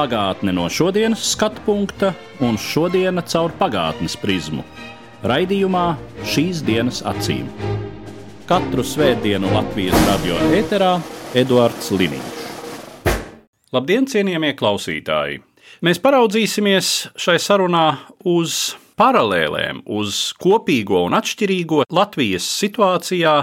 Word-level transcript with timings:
Pagātne 0.00 0.54
no 0.56 0.62
šodienas 0.72 1.20
skatu 1.34 1.60
punkta 1.66 2.14
un 2.40 2.54
šodienas 2.56 3.34
caur 3.34 3.52
pagātnes 3.58 4.14
prizmu. 4.16 4.62
Raidījumā 5.28 5.82
šīs 6.24 6.62
dienas 6.64 7.02
acīm. 7.04 7.50
Katru 8.48 8.80
svētdienu 8.80 9.50
Latvijas 9.52 10.06
radio 10.06 10.38
eterā 10.56 10.94
Eduards 11.36 11.92
Liniņš. 11.92 12.40
Labdien, 13.76 14.08
cienījamie 14.08 14.54
klausītāji! 14.56 15.42
Mēs 15.84 16.00
paraudzīsimies 16.00 16.94
šai 17.20 17.36
sarunā 17.36 17.84
uz 18.24 18.70
paralēlēm, 18.96 19.84
uz 19.84 20.30
kopīgo 20.40 21.04
un 21.10 21.18
atšķirīgo 21.20 21.84
Latvijas 21.92 22.48
situācijā 22.62 23.36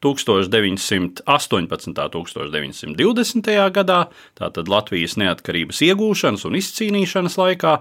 1918. 0.00 1.20
un 1.52 1.66
1920. 1.68 3.50
gadā, 3.76 3.98
tātad 4.38 4.68
Latvijas 4.72 5.16
neatkarības 5.20 5.82
iegūšanas 5.84 6.46
un 6.48 6.56
izcīnīšanas 6.56 7.36
laikā, 7.40 7.74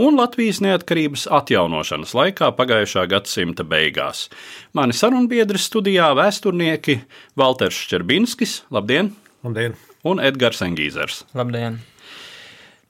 un 0.00 0.16
Latvijas 0.16 0.62
neatkarības 0.64 1.26
atjaunošanas 1.36 2.14
laikā 2.16 2.48
pagājušā 2.56 3.04
gadsimta 3.12 3.64
beigās. 3.68 4.30
Mani 4.72 4.96
sarunbiedri 4.96 5.60
studijā 5.60 6.14
vēsturnieki 6.16 7.02
Valters 7.36 7.82
Čerbinskis, 7.90 8.62
labdien! 8.72 9.12
Labdien! 9.44 9.76
Un 10.06 10.22
Edgars 10.22 10.64
Engīzers. 10.64 11.24
Labdien! 11.36 11.82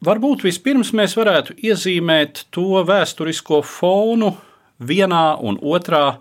Varbūt 0.06 0.44
vispirms 0.44 0.92
mēs 0.94 1.16
varētu 1.16 1.56
iezīmēt 1.64 2.44
to 2.54 2.84
vēsturisko 2.86 3.62
fonu 3.64 4.34
vienā 4.78 5.40
un 5.40 5.56
otrā 5.58 6.18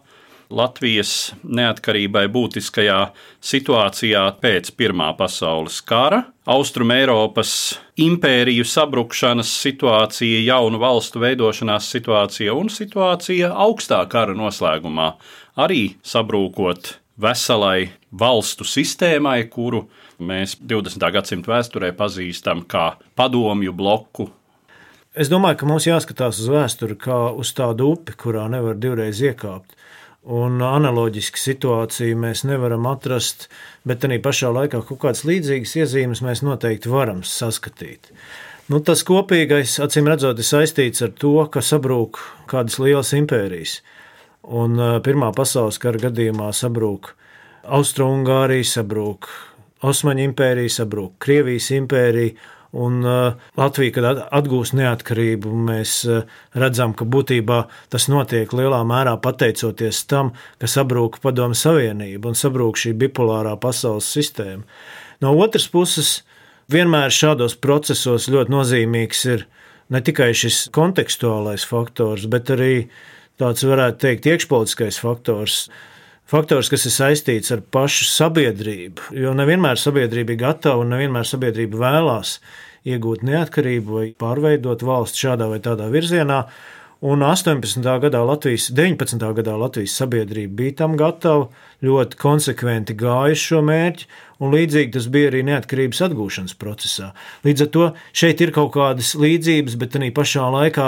Latvijas 0.53 1.33
neatkarībai 1.41 2.27
būtiskajā 2.29 2.99
situācijā 3.41 4.23
pēc 4.41 4.69
Pirmā 4.77 5.09
pasaules 5.17 5.79
kara, 5.81 6.21
Austrum 6.45 6.91
Eiropas 6.93 7.79
impēriju 7.97 8.65
sabrukšanas 8.69 9.49
situācija, 9.63 10.43
jaunu 10.45 10.77
valstu 10.81 11.23
veidošanās 11.23 11.89
situācija 11.95 12.53
un 12.53 12.69
situācija 12.69 13.49
augstā 13.65 14.03
kara 14.11 14.37
noslēgumā, 14.37 15.15
arī 15.57 15.95
sabrūkot 16.05 16.93
veselai 17.17 17.89
valstu 18.11 18.67
sistēmai, 18.67 19.39
kuru 19.49 19.87
mēs 20.19 20.59
20. 20.61 21.09
gadsimta 21.15 21.55
vēsturē 21.55 21.91
pazīstam 21.97 22.61
kā 22.69 22.91
padomju 23.17 23.73
bloku. 23.73 24.29
Es 25.15 25.31
domāju, 25.31 25.61
ka 25.61 25.67
mums 25.69 25.87
jāskatās 25.87 26.41
uz 26.43 26.51
vēsturi 26.51 26.97
kā 26.99 27.17
uz 27.39 27.53
tādu 27.55 27.93
upi, 27.95 28.13
kurā 28.19 28.49
nevar 28.51 28.75
divreiz 28.75 29.21
iekāpt. 29.23 29.77
Un 30.25 30.57
analoģisku 30.65 31.37
situāciju 31.37 32.17
mēs 32.17 32.41
nevaram 32.49 32.87
atrast, 32.89 33.45
bet 33.85 34.07
arī 34.07 34.17
pašā 34.23 34.49
laikā 34.55 34.79
kaut 34.87 34.99
kādas 35.03 35.21
līdzīgas 35.27 35.75
iezīmes 35.83 36.23
mēs 36.25 36.41
noteikti 36.41 36.89
varam 36.89 37.21
saskatīt. 37.21 38.09
Nu, 38.65 38.79
tas 38.81 39.03
kopīgais, 39.05 39.75
acīm 39.85 40.09
redzot, 40.09 40.41
ir 40.41 40.47
saistīts 40.47 41.05
ar 41.05 41.11
to, 41.13 41.35
ka 41.53 41.61
sabrūk 41.61 42.17
kādas 42.49 42.79
lielas 42.81 43.13
impērijas. 43.13 43.75
Un 44.49 44.81
Pirmā 45.05 45.29
pasaules 45.37 45.77
kara 45.81 46.01
gadījumā 46.07 46.49
sabrūk 46.57 47.11
Austrumgārija, 47.77 48.65
sabrūk 48.65 49.29
Osmaņu 49.85 50.25
impērija, 50.31 50.73
sabrūk 50.79 51.19
Krievijas 51.21 51.69
impērija 51.77 52.33
Un 52.75 52.99
uh, 53.07 53.37
Latvija, 53.55 53.93
kad 53.95 54.19
atgūst 54.35 54.75
neatkarību, 54.75 55.51
mēs 55.69 55.93
uh, 56.09 56.25
redzam, 56.59 56.91
ka 56.97 57.07
būtībā 57.07 57.61
tas 57.93 58.09
notiek 58.11 58.51
lielā 58.51 58.81
mērā 58.87 59.15
pateicoties 59.23 60.01
tam, 60.11 60.33
ka 60.59 60.67
sabrūk 60.67 61.21
Padomu 61.23 61.55
Savienība 61.55 62.33
un 62.33 62.35
sabrūk 62.35 62.81
šī 62.81 62.91
bipolārā 63.05 63.55
pasaules 63.63 64.09
sistēma. 64.11 64.65
No 65.23 65.31
otras 65.39 65.69
puses, 65.71 66.17
vienmēr 66.71 67.15
šādos 67.15 67.55
procesos 67.63 68.27
ļoti 68.27 68.51
nozīmīgs 68.51 69.25
ir 69.31 69.47
ne 69.93 70.01
tikai 70.03 70.33
šis 70.35 70.65
kontekstuālais 70.75 71.63
faktors, 71.69 72.27
bet 72.27 72.51
arī 72.51 72.73
tāds, 73.39 73.63
varētu 73.63 74.01
teikt, 74.03 74.27
iekšpolitiskais 74.31 74.99
faktors 74.99 75.65
faktors, 76.29 76.69
kas 76.73 76.85
ir 76.87 76.93
saistīts 76.95 77.53
ar 77.55 77.63
pašu 77.73 78.07
sabiedrību. 78.09 79.11
Jo 79.17 79.33
nevienmēr 79.37 79.79
sabiedrība 79.81 80.35
ir 80.35 80.41
gatava 80.45 80.83
un 80.83 80.93
nevienmēr 80.95 81.27
sabiedrība 81.29 81.81
vēlās 81.83 82.39
iegūt 82.85 83.25
neatkarību 83.25 83.99
vai 83.99 84.07
pārveidot 84.19 84.85
valsts 84.85 85.21
šādā 85.21 85.49
vai 85.51 85.61
tādā 85.63 85.89
virzienā. 85.93 86.45
Un 87.05 87.21
18. 87.21 87.83
gadā 88.01 88.21
Latvijas, 88.25 88.69
19. 88.73 89.19
gadā 89.37 89.53
Latvijas 89.59 89.97
sabiedrība 89.99 90.55
bija 90.61 90.77
tam 90.79 90.95
gatava, 90.97 91.49
ļoti 91.85 92.17
konsekventi 92.17 92.95
gāja 92.97 93.35
šo 93.37 93.59
mērķi, 93.67 94.07
un 94.41 94.55
līdzīgi 94.55 94.95
tas 94.95 95.09
bija 95.11 95.29
arī 95.29 95.43
neatkarības 95.45 96.01
atgūšanas 96.07 96.55
procesā. 96.61 97.11
Līdz 97.45 97.65
ar 97.67 97.69
to 97.75 97.89
šeit 98.15 98.41
ir 98.41 98.55
kaut 98.55 98.71
kādas 98.77 99.13
līdzības, 99.19 99.77
bet 99.81 99.99
arī 99.99 100.09
pašā 100.15 100.47
laikā 100.55 100.87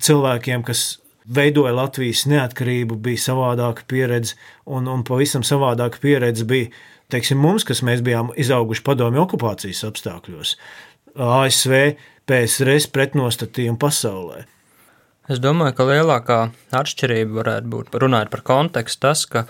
cilvēkiem, 0.00 0.64
kas 0.64 0.99
veidoja 1.24 1.74
Latvijas 1.76 2.24
neatkarību, 2.30 2.96
bija 3.02 3.24
savādāka 3.30 3.84
pieredze, 3.88 4.38
un, 4.66 4.88
un 4.90 5.04
pavisam 5.06 5.44
savādāka 5.46 6.00
pieredze 6.02 6.46
bija 6.48 6.70
teiksim, 7.10 7.40
mums, 7.42 7.66
kas 7.66 7.82
bijām 7.82 8.30
izauguši 8.38 8.84
padomju 8.86 9.24
okupācijas 9.24 9.84
apstākļos. 9.88 10.56
ASV 11.18 11.76
PSRS 12.30 12.90
pretnostatījumu 12.94 13.80
pasaulē. 13.82 14.44
Es 15.30 15.38
domāju, 15.42 15.76
ka 15.78 15.86
lielākā 15.86 16.38
atšķirība 16.74 17.36
varētu 17.40 17.70
būt, 17.70 17.96
runājot 18.02 18.30
par 18.32 18.42
kontekstu, 18.46 19.02
tas, 19.06 19.24
ka 19.30 19.44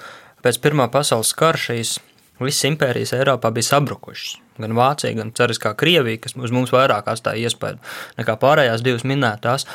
pēc 0.44 0.58
Pirmā 0.64 0.90
pasaules 0.92 1.32
kara 1.36 1.60
šīs 1.60 1.98
visas 2.40 2.66
impērijas 2.68 3.14
Eiropā 3.16 3.52
bija 3.52 3.68
sabrukušas. 3.70 4.38
Gan 4.60 4.76
Vācija, 4.76 5.14
gan 5.16 5.32
Cariskā 5.36 5.72
Krievija, 5.80 6.20
kas 6.24 6.36
uz 6.36 6.52
mums 6.52 6.72
vairāk 6.74 7.08
atstāja 7.08 7.48
iespēju 7.48 7.80
nekā 8.20 8.36
pārējās 8.40 8.84
divas 8.84 9.06
minētās. 9.08 9.66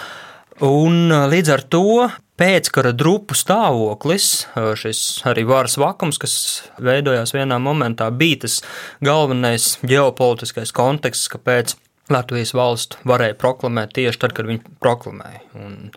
Un 0.63 1.11
līdz 1.11 1.49
ar 1.51 1.63
to 1.67 1.87
pēckara 2.39 2.93
drupu 2.95 3.35
stāvoklis, 3.35 4.45
šis 4.55 5.01
arī 5.27 5.43
varas 5.47 5.75
vakums, 5.79 6.19
kas 6.19 6.35
veidojās 6.79 7.33
vienā 7.35 7.57
momentā, 7.59 8.07
bija 8.11 8.45
tas 8.45 8.61
galvenais 9.03 9.73
ģeopolitiskais 9.83 10.71
konteksts, 10.75 11.31
kāpēc 11.31 11.75
Latvijas 12.13 12.53
valsts 12.55 12.99
varēja 13.07 13.35
proklamēt 13.41 13.95
tieši 13.97 14.21
tad, 14.21 14.35
kad 14.37 14.47
viņi 14.47 14.77
proklamēja. 14.83 15.41
Un 15.57 15.91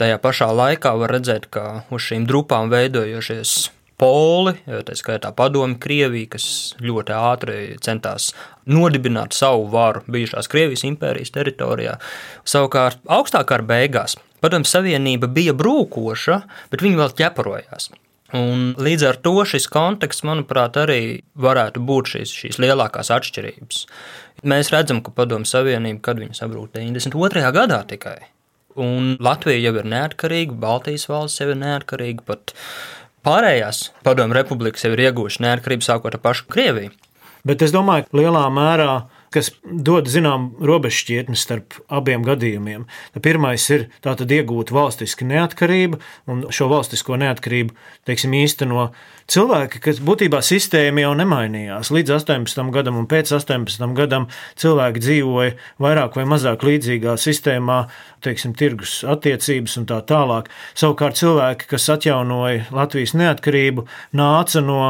tajā 0.00 0.18
pašā 0.20 0.50
laikā 0.52 0.92
var 0.98 1.16
redzēt, 1.16 1.48
ka 1.54 1.86
uz 1.94 2.08
šīm 2.08 2.26
drupām 2.28 2.72
veidojošies 2.72 3.56
poli, 4.00 4.54
tā 4.66 4.96
skaitā 4.98 5.32
padomi 5.36 5.78
Krievija, 5.80 6.34
kas 6.36 6.46
ļoti 6.84 7.16
ātri 7.16 7.58
centās 7.84 8.30
nodibināt 8.68 9.36
savu 9.36 9.66
varu 9.72 10.04
bijušās 10.10 10.50
Krievijas 10.52 10.84
impērijas 10.88 11.34
teritorijā. 11.34 11.98
Savukārt 12.48 13.00
augstākā 13.08 13.62
beigās 13.66 14.18
Padomju 14.44 14.68
Savienība 14.68 15.30
bija 15.32 15.54
brūkoša, 15.56 16.40
bet 16.70 16.84
viņi 16.84 17.00
vēl 17.00 17.14
ķeparojās. 17.18 17.88
Un 18.36 18.72
līdz 18.82 19.04
ar 19.08 19.18
to 19.22 19.32
šis 19.46 19.68
konteksts, 19.70 20.24
manuprāt, 20.26 20.76
arī 20.80 21.22
varētu 21.38 21.82
būt 21.86 22.10
šīs, 22.12 22.32
šīs 22.42 22.58
lielākās 22.62 23.12
atšķirības. 23.14 23.84
Mēs 24.50 24.72
redzam, 24.74 25.00
ka 25.02 25.14
Padomju 25.14 25.48
Savienība, 25.48 26.02
kad 26.10 26.20
viņa 26.20 26.36
sabrūk 26.40 26.74
92. 26.74 27.46
gadā 27.54 27.80
tikai, 27.88 28.18
un 28.82 29.14
Latvija 29.22 29.62
jau 29.62 29.76
ir 29.80 29.88
neatkarīga, 29.94 30.58
Baltijas 30.66 31.06
valsts 31.08 31.40
jau 31.40 31.52
ir 31.54 31.60
neatkarīga, 31.62 32.26
pat 32.26 32.52
pārējās 33.26 33.90
Padomju 34.06 34.38
republikas 34.38 34.86
jau 34.86 34.92
ir 34.94 35.08
iegūšas 35.08 35.42
neatkarību 35.42 35.86
sākot 35.86 36.14
ar 36.14 36.22
pašu 36.22 36.46
Krieviju. 36.52 36.94
Bet 37.46 37.62
es 37.62 37.74
domāju, 37.74 38.06
ka 38.06 38.18
lielā 38.18 38.46
mērā 38.50 38.92
kas 39.34 39.50
dod 39.64 40.08
zinām 40.10 40.50
robežšķietni 40.62 41.36
starp 41.38 41.76
abiem 41.92 42.24
gadījumiem. 42.26 42.86
Pirmais 43.22 43.64
ir 43.74 43.88
tātad 44.04 44.32
iegūt 44.32 44.72
valstisku 44.74 45.26
neatkarību, 45.28 46.00
un 46.30 46.46
šo 46.54 46.68
valstisko 46.70 47.18
neatkarību 47.20 47.74
teiksim, 48.08 48.34
īsteno 48.38 48.90
cilvēki, 49.30 49.80
kas 49.82 50.00
būtībā 50.04 50.40
sistēma 50.44 51.02
jau 51.02 51.14
nemainījās. 51.18 51.90
Līdz 51.94 52.14
18 52.18 52.70
gadam 52.74 53.00
un 53.00 53.08
pēc 53.10 53.32
18 53.36 53.96
gadam 53.98 54.28
cilvēki 54.60 55.02
dzīvoja 55.02 55.56
vairāk 55.82 56.18
vai 56.18 56.28
mazāk 56.30 56.64
līdzīgā 56.66 57.16
sistēmā, 57.20 57.82
teiksim, 58.24 58.54
tirgus 58.58 59.00
attiecības 59.06 59.76
un 59.80 59.90
tā 59.90 60.00
tālāk. 60.06 60.50
Savukārt 60.78 61.18
cilvēki, 61.20 61.68
kas 61.74 61.90
atjaunoja 61.96 62.70
Latvijas 62.74 63.16
neatkarību, 63.18 63.86
nāca 64.16 64.62
no 64.64 64.80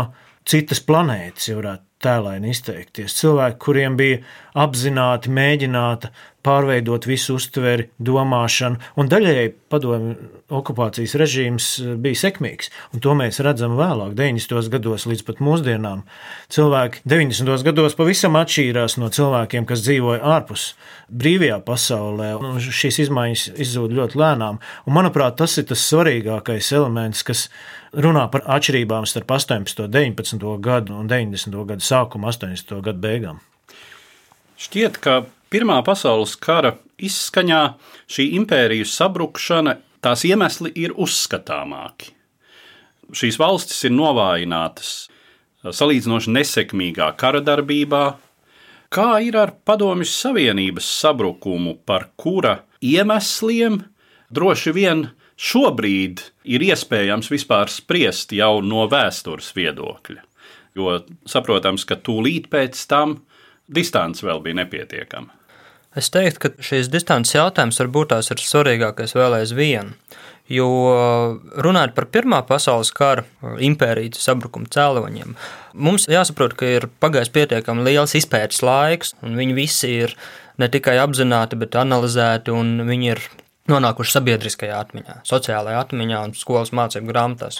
citas 0.46 0.80
planētas, 0.86 1.48
ja 1.50 1.58
varētu 1.58 1.84
tēlaini 2.06 2.52
izteikties. 2.52 3.16
Cilvēki, 3.20 3.58
kuriem 3.62 3.96
bija 3.98 4.20
apzināti 4.62 5.32
mēģināta 5.32 6.12
pārveidot 6.46 7.06
visu 7.08 7.36
uztveri, 7.40 7.88
domāšanu, 7.98 8.78
un 9.00 9.10
daļēji 9.10 9.52
padomju 9.72 10.14
okupācijas 10.56 11.16
režīms 11.18 11.68
bija 12.02 12.20
sekmīgs, 12.20 12.70
un 12.94 13.02
to 13.02 13.14
mēs 13.18 13.40
redzam 13.42 13.74
vēlāk, 13.78 14.14
90. 14.18 14.70
gados 14.76 15.06
līdz 15.10 15.24
pat 15.26 15.42
mūsdienām. 15.42 16.04
Cilvēki 16.54 17.02
90. 17.08 17.64
gados 17.66 17.98
pavisam 17.98 18.38
atšķīrās 18.38 18.98
no 19.02 19.10
cilvēkiem, 19.12 19.66
kas 19.66 19.82
dzīvoja 19.86 20.22
ārpus 20.36 20.68
brīvajā 21.10 21.58
pasaulē, 21.66 22.32
un 22.38 22.60
šīs 22.62 23.02
izmaiņas 23.06 23.48
izzūd 23.66 23.96
ļoti 23.98 24.22
lēnām, 24.22 24.60
un 24.86 24.96
manuprāt, 24.96 25.38
tas 25.40 25.58
ir 25.58 25.66
tas 25.70 25.82
svarīgākais 25.90 26.70
elements, 26.78 27.26
kas 27.26 27.48
runā 27.96 28.26
par 28.30 28.46
atšķirībām 28.56 29.06
starp 29.08 29.34
18, 29.38 29.88
19 29.90 30.56
gadu 30.62 30.94
un 31.00 31.10
90. 31.10 31.58
gadu 31.72 31.86
sākumu, 31.86 32.30
80. 32.30 32.78
gadu 32.86 33.02
beigām. 33.02 33.42
Šķiet, 34.56 35.00
ka 35.04 35.24
Pirmā 35.52 35.78
pasaules 35.86 36.34
kara 36.42 36.74
izskaņā 36.98 37.62
šī 38.10 38.30
impērijas 38.40 38.94
sabrukšana, 38.98 39.76
tās 40.02 40.24
iemesli 40.26 40.72
ir 40.74 40.94
uzskatāmāki. 40.98 42.12
Šīs 43.14 43.38
valstis 43.38 43.84
ir 43.86 43.94
novājinātas 43.94 44.94
salīdzinoši 45.62 46.32
nesekmīgā 46.34 47.12
kara 47.18 47.42
darbībā, 47.44 48.04
kā 48.90 49.10
ir 49.22 49.38
ar 49.38 49.54
Padomju 49.66 50.06
Savienības 50.10 50.88
sabrukumu, 51.00 51.76
par 51.86 52.08
kura 52.18 52.60
iemesliem 52.82 53.80
droši 54.30 54.74
vien 54.74 55.06
šobrīd 55.36 56.22
ir 56.48 56.64
iespējams 56.70 57.30
vispār 57.30 57.70
spriest 57.72 58.32
jau 58.34 58.58
no 58.64 58.86
vēstures 58.90 59.52
viedokļa. 59.56 60.22
Jo 60.76 60.98
saprotams, 61.28 61.86
ka 61.88 61.96
tūlīt 61.96 62.50
pēc 62.52 62.82
tam 62.90 63.20
distance 63.68 64.26
vēl 64.26 64.42
bija 64.44 64.60
nepietiekama. 64.62 65.32
Es 65.96 66.10
teiktu, 66.12 66.40
ka 66.42 66.64
šīs 66.68 66.90
distances 66.92 67.38
jautājums 67.38 67.80
varbūt 67.80 68.12
tās 68.12 68.28
ir 68.32 68.42
svarīgākais 68.42 69.16
vēl 69.16 69.38
aizvien. 69.38 69.94
Jo 70.52 70.66
runājot 71.58 71.94
par 71.96 72.06
Pirmā 72.12 72.42
pasaules 72.46 72.92
kara 72.94 73.24
impērijas 73.64 74.20
sabrukuma 74.22 74.68
cēloņiem, 74.70 75.32
mums 75.74 76.06
jāsaprot, 76.06 76.54
ka 76.54 76.68
ir 76.76 76.86
pagājis 77.02 77.32
pietiekami 77.34 77.82
liels 77.88 78.14
izpētes 78.14 78.62
laiks, 78.62 79.16
un 79.26 79.34
viņi 79.40 79.56
visi 79.56 79.90
ir 80.04 80.14
ne 80.62 80.68
tikai 80.70 81.00
apzināti, 81.02 81.58
bet 81.58 81.74
analizēti, 81.80 82.54
un 82.54 82.86
viņi 82.86 83.10
ir 83.16 83.24
nonākuši 83.72 84.18
sabiedriskajā 84.20 84.78
atmiņā, 84.84 85.20
sociālajā 85.26 85.82
atmiņā 85.82 86.22
un 86.28 86.36
skolas 86.38 86.70
mācību 86.76 87.10
grāmatās. 87.10 87.58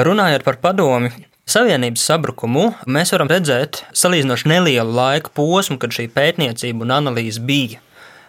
Runājot 0.00 0.44
par 0.44 0.60
padomi, 0.60 1.14
Savienības 1.50 2.04
sabrukumu 2.06 2.68
mēs 2.86 3.10
varam 3.10 3.26
redzēt 3.30 3.80
salīdzinoši 3.96 4.50
nelielu 4.52 4.92
laika 4.94 5.32
posmu, 5.34 5.80
kad 5.82 5.90
šī 5.96 6.04
pētniecība 6.14 6.84
un 6.84 6.92
analīze 6.94 7.42
bija. 7.42 7.80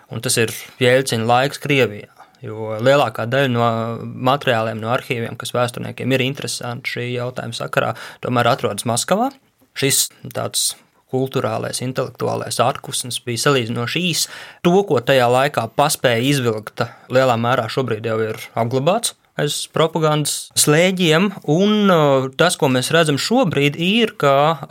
Un 0.09 0.23
tas 0.25 0.39
ir 0.41 0.50
Jēlcina 0.81 1.27
laiks 1.29 1.62
Krievijā. 1.62 2.09
Jo 2.41 2.79
lielākā 2.81 3.27
daļa 3.29 3.51
no 3.53 3.68
materiāliem, 4.01 4.81
no 4.81 4.89
arhīviem, 4.95 5.38
kas 5.38 5.53
vēsturniekiem 5.53 6.15
ir 6.18 6.25
interesanti 6.25 6.95
šī 6.95 7.06
jautājuma 7.12 7.59
sakarā, 7.59 7.94
tomēr 8.25 8.50
atrodas 8.56 8.89
Maskavā. 8.89 9.29
Šis 9.77 10.07
tāds 10.33 10.71
kultūrālais, 11.13 11.83
intelektuālais 11.85 12.57
atpūsnis 12.63 13.21
bija 13.27 13.45
salīdzinoši 13.45 14.06
īs. 14.09 14.27
To, 14.65 14.79
ko 14.89 14.97
tajā 15.06 15.29
laikā 15.29 15.69
paspēja 15.77 16.25
izvilkt, 16.31 16.88
lielā 17.13 17.38
mērā 17.38 17.69
šobrīd 17.69 18.09
jau 18.09 18.17
ir 18.31 18.41
apglabāts 18.57 19.13
aiz 19.41 19.57
propagandas 19.73 20.51
slēģiem. 20.59 21.31
Un 21.51 21.91
uh, 21.91 22.29
tas, 22.38 22.57
ko 22.59 22.69
mēs 22.71 22.91
redzam 22.95 23.19
šobrīd, 23.21 23.79
ir, 23.81 24.15
ka 24.21 24.35
uh, 24.53 24.67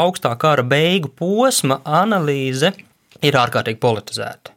augstā 0.00 0.34
kara 0.40 0.64
beigu 0.66 1.12
posma 1.12 1.80
analīze 1.84 2.72
ir 3.24 3.38
ārkārtīgi 3.40 3.80
politizēta. 3.82 4.54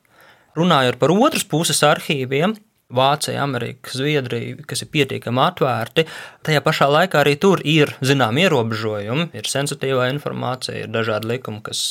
Runājot 0.58 0.98
par 1.02 1.14
otras 1.14 1.46
puses 1.46 1.84
arhīviem, 1.86 2.56
Vācija, 2.88 3.42
Amerika, 3.44 3.92
Zviedrija, 3.92 4.62
kas 4.64 4.86
ir 4.86 4.88
pietiekami 4.94 5.42
atvērti, 5.44 6.06
tajā 6.48 6.62
pašā 6.64 6.88
laikā 6.88 7.20
arī 7.20 7.34
tur 7.36 7.60
ir 7.68 7.92
zināmi 8.00 8.46
ierobežojumi, 8.46 9.28
ir 9.36 9.50
sensitīvā 9.52 10.08
informācija, 10.14 10.86
ir 10.86 10.94
dažādi 10.94 11.34
likumi, 11.34 11.60
kas 11.66 11.82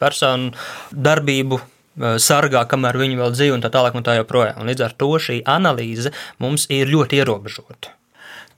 personu 0.00 0.54
darbību 0.96 1.60
sargā, 1.96 2.64
kamēr 2.68 2.98
viņi 3.00 3.20
vēl 3.20 3.34
dzīvo, 3.34 3.58
un 3.58 3.64
tā 3.64 3.70
tālāk, 3.72 3.96
un 3.96 4.06
tā 4.06 4.16
joprojām. 4.20 4.60
Un 4.60 4.70
līdz 4.70 4.86
ar 4.86 4.96
to 5.00 5.12
šī 5.22 5.42
analīze 5.48 6.12
mums 6.42 6.66
ir 6.72 6.90
ļoti 6.92 7.22
ierobežota. 7.22 7.94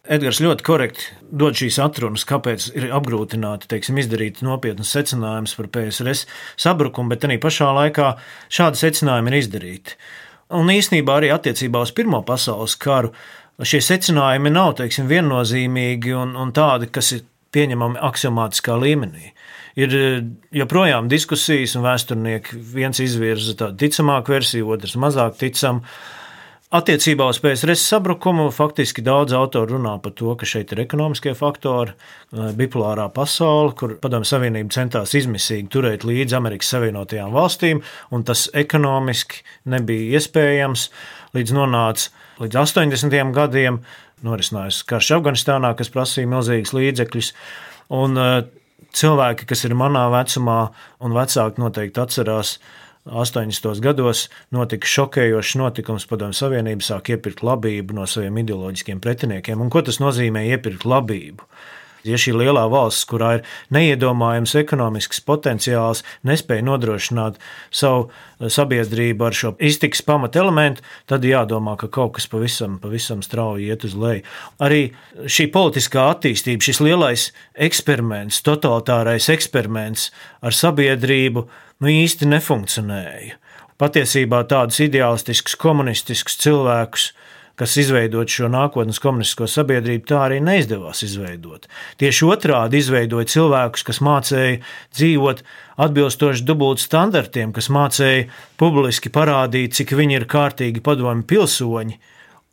Edgars 0.08 0.40
ļoti 0.40 0.64
korekti 0.64 1.08
dod 1.36 1.58
šīs 1.58 1.76
atrunas, 1.84 2.24
kāpēc 2.28 2.70
ir 2.78 2.86
apgrūtināti 2.96 3.68
teiksim, 3.68 3.98
izdarīt 4.00 4.40
nopietnas 4.40 4.94
secinājumus 4.96 5.52
par 5.58 5.68
PSRS 5.74 6.24
sabrukumu, 6.64 7.12
bet 7.12 7.26
arī 7.28 7.36
pašā 7.42 7.68
laikā 7.76 8.14
šādi 8.48 8.80
secinājumi 8.80 9.34
ir 9.34 9.38
izdarīti. 9.42 9.98
Un 10.56 10.72
īsnībā 10.72 11.18
arī 11.18 11.28
attiecībā 11.34 11.82
uz 11.84 11.92
Pirmo 11.92 12.22
pasaules 12.24 12.78
karu 12.80 13.12
šie 13.60 13.82
secinājumi 13.84 14.54
nav 14.54 14.78
teiksim, 14.78 15.10
viennozīmīgi 15.10 16.16
un, 16.16 16.32
un 16.40 16.54
tādi, 16.56 16.88
kas 16.94 17.12
ir 17.18 17.26
pieņemami 17.54 18.00
axiomātiskā 18.10 18.76
līmenī 18.80 19.32
ir 19.78 19.96
eh, 19.96 20.20
joprojām 20.62 21.08
diskusijas, 21.10 21.76
un 21.78 21.86
vēsturnieki 21.86 22.60
viens 22.74 23.00
izvirza 23.02 23.56
tādu 23.58 23.78
ticamāku 23.84 24.34
versiju, 24.36 24.72
otrs 24.74 24.98
mazāk 25.00 25.38
ticamu. 25.40 25.84
Attiecībā 26.68 27.24
uz 27.32 27.38
PSRS 27.40 27.86
sabrukumu 27.94 28.50
faktiski 28.52 29.00
daudz 29.00 29.32
autoru 29.32 29.78
runā 29.78 29.94
par 30.04 30.12
to, 30.12 30.34
ka 30.36 30.44
šeit 30.44 30.74
ir 30.74 30.82
ekonomiskie 30.82 31.32
faktori, 31.38 31.94
eh, 31.94 32.50
bipolārā 32.58 33.08
pasaule, 33.14 33.72
kur 33.78 33.96
Padomju 34.02 34.28
Savienība 34.28 34.74
centās 34.74 35.14
izmisīgi 35.16 35.70
turēt 35.72 36.04
līdzi 36.08 36.36
Amerikas 36.36 36.74
Savienotajām 36.74 37.32
valstīm, 37.32 37.80
un 38.12 38.26
tas 38.28 38.48
ekonomiski 38.52 39.44
nebija 39.64 40.18
iespējams. 40.18 40.90
Līdz 41.36 41.52
nonāca 41.52 42.08
līdz 42.40 42.56
80. 42.56 43.32
gadiem, 43.36 43.82
norisinājās 44.26 44.82
karš 44.88 45.12
Afganistānā, 45.18 45.74
kas 45.78 45.92
prasīja 45.94 46.30
milzīgus 46.30 46.74
līdzekļus. 46.76 47.30
Un 47.98 48.20
eh, 48.20 48.34
cilvēki, 48.98 49.48
kas 49.48 49.64
ir 49.68 49.76
manā 49.78 50.08
vecumā 50.12 50.60
un 51.04 51.16
vecāki, 51.16 51.62
noteikti 51.64 52.04
atcerās. 52.04 52.58
80. 53.08 53.80
gados 53.80 54.26
notika 54.52 54.88
šokējošs 54.88 55.54
notikums. 55.56 56.04
Padomju 56.10 56.36
Savienība 56.36 56.84
sāk 56.84 57.08
iepirkt 57.14 57.40
labību 57.46 57.96
no 57.96 58.04
saviem 58.04 58.36
ideoloģiskiem 58.42 59.00
pretiniekiem. 59.00 59.62
Un 59.64 59.70
ko 59.72 59.80
tas 59.86 59.96
nozīmē 60.02 60.44
iepirkt 60.50 60.84
labību? 60.84 61.46
Ja 62.06 62.18
šī 62.20 62.34
lielā 62.38 62.64
valsts, 62.70 63.06
kurā 63.08 63.38
ir 63.38 63.46
neiedomājams 63.74 64.54
ekonomisks 64.60 65.20
potenciāls, 65.26 66.04
nespēja 66.26 66.64
nodrošināt 66.66 67.38
savu 67.74 68.08
sabiedrību 68.38 69.26
ar 69.26 69.34
šo 69.34 69.52
iztiks 69.58 70.04
pamatelementu, 70.06 70.84
tad 71.10 71.26
jādomā, 71.26 71.74
ka 71.80 71.90
kaut 71.90 72.14
kas 72.18 72.28
pavisam, 72.30 72.78
pavisam 72.82 73.24
strauji 73.26 73.72
iet 73.72 73.86
uz 73.88 73.96
leju. 73.98 74.22
Arī 74.62 74.82
šī 75.26 75.48
politiskā 75.54 76.06
attīstība, 76.14 76.62
šis 76.64 76.82
lielais 76.84 77.28
eksperiments, 77.68 78.42
totalitārais 78.46 79.28
eksperiments 79.34 80.10
ar 80.42 80.54
sabiedrību, 80.54 81.48
nu 81.82 81.92
īsti 81.92 82.30
nefunkcionēja. 82.30 83.38
Patiesībā 83.78 84.42
tādus 84.50 84.80
ideālistiskus, 84.82 85.54
komunistiskus 85.58 86.38
cilvēkus 86.42 87.12
kas 87.58 87.76
izveidot 87.82 88.30
šo 88.30 88.48
nākotnes 88.52 89.00
komunistisko 89.02 89.48
sabiedrību, 89.50 90.06
tā 90.08 90.20
arī 90.28 90.38
neizdevās 90.44 91.02
izveidot. 91.06 91.66
Tieši 92.00 92.28
otrādi 92.28 92.78
izveidoja 92.82 93.28
cilvēkus, 93.34 93.84
kas 93.88 94.00
mācīja 94.04 94.60
dzīvot 94.96 95.42
atbilstoši 95.84 96.46
dubult 96.46 96.82
standartiem, 96.82 97.52
kas 97.56 97.70
mācīja 97.74 98.28
publiski 98.60 99.12
parādīt, 99.14 99.74
cik 99.78 99.96
viņi 99.98 100.20
ir 100.20 100.28
kārtīgi 100.30 100.84
padomi 100.84 101.26
pilsoņi. 101.28 101.98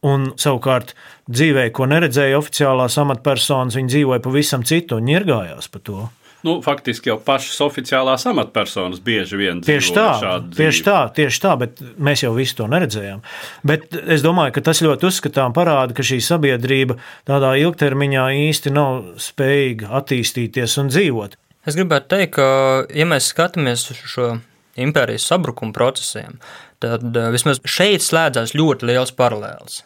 Un 0.06 0.28
savukārt 0.38 0.94
dzīvē, 1.32 1.70
ko 1.74 1.88
neredzēja 1.90 2.38
oficiālās 2.38 3.00
amatpersonas, 3.02 3.78
viņi 3.80 3.94
dzīvoja 3.94 4.22
pavisam 4.22 4.66
citu 4.68 5.00
un 5.00 5.10
ņirgājās 5.10 5.72
par 5.74 5.82
to. 5.88 6.04
Nu, 6.46 6.60
faktiski 6.62 7.10
jau 7.10 7.16
pašas 7.26 7.58
oficiālās 7.66 8.28
amatpersonas 8.30 9.00
bieži 9.06 9.40
vien 9.40 9.62
tieši 9.66 9.94
tā, 9.96 10.10
tieši 10.54 10.84
tā, 10.86 10.98
tieši 11.18 11.42
tā, 11.42 11.54
bet 11.58 11.82
mēs 11.98 12.22
jau 12.22 12.36
visu 12.36 12.60
to 12.60 12.68
neredzējām. 12.70 13.24
Bet 13.66 13.96
es 14.04 14.22
domāju, 14.26 14.54
ka 14.54 14.66
tas 14.68 14.84
ļoti 14.86 15.10
uzskatām 15.10 15.56
parāda, 15.58 15.96
ka 15.98 16.06
šī 16.06 16.20
sabiedrība 16.22 17.00
tādā 17.26 17.56
ilgtermiņā 17.64 18.28
īsti 18.44 18.76
nav 18.76 19.18
spējīga 19.26 19.90
attīstīties 20.02 20.78
un 20.84 20.94
dzīvot. 20.94 21.40
Es 21.66 21.78
gribētu 21.80 22.12
teikt, 22.14 22.36
ka, 22.38 22.46
ja 22.94 23.10
mēs 23.10 23.32
skatāmies 23.34 23.88
uz 23.96 24.06
šo 24.06 24.30
impērijas 24.78 25.26
sabrukuma 25.26 25.74
procesiem, 25.74 26.38
tad 26.84 27.10
eh, 27.10 27.32
vismaz 27.34 27.64
šeit 27.66 28.06
slēdzās 28.06 28.54
ļoti 28.54 28.92
liels 28.92 29.16
paralēls. 29.18 29.82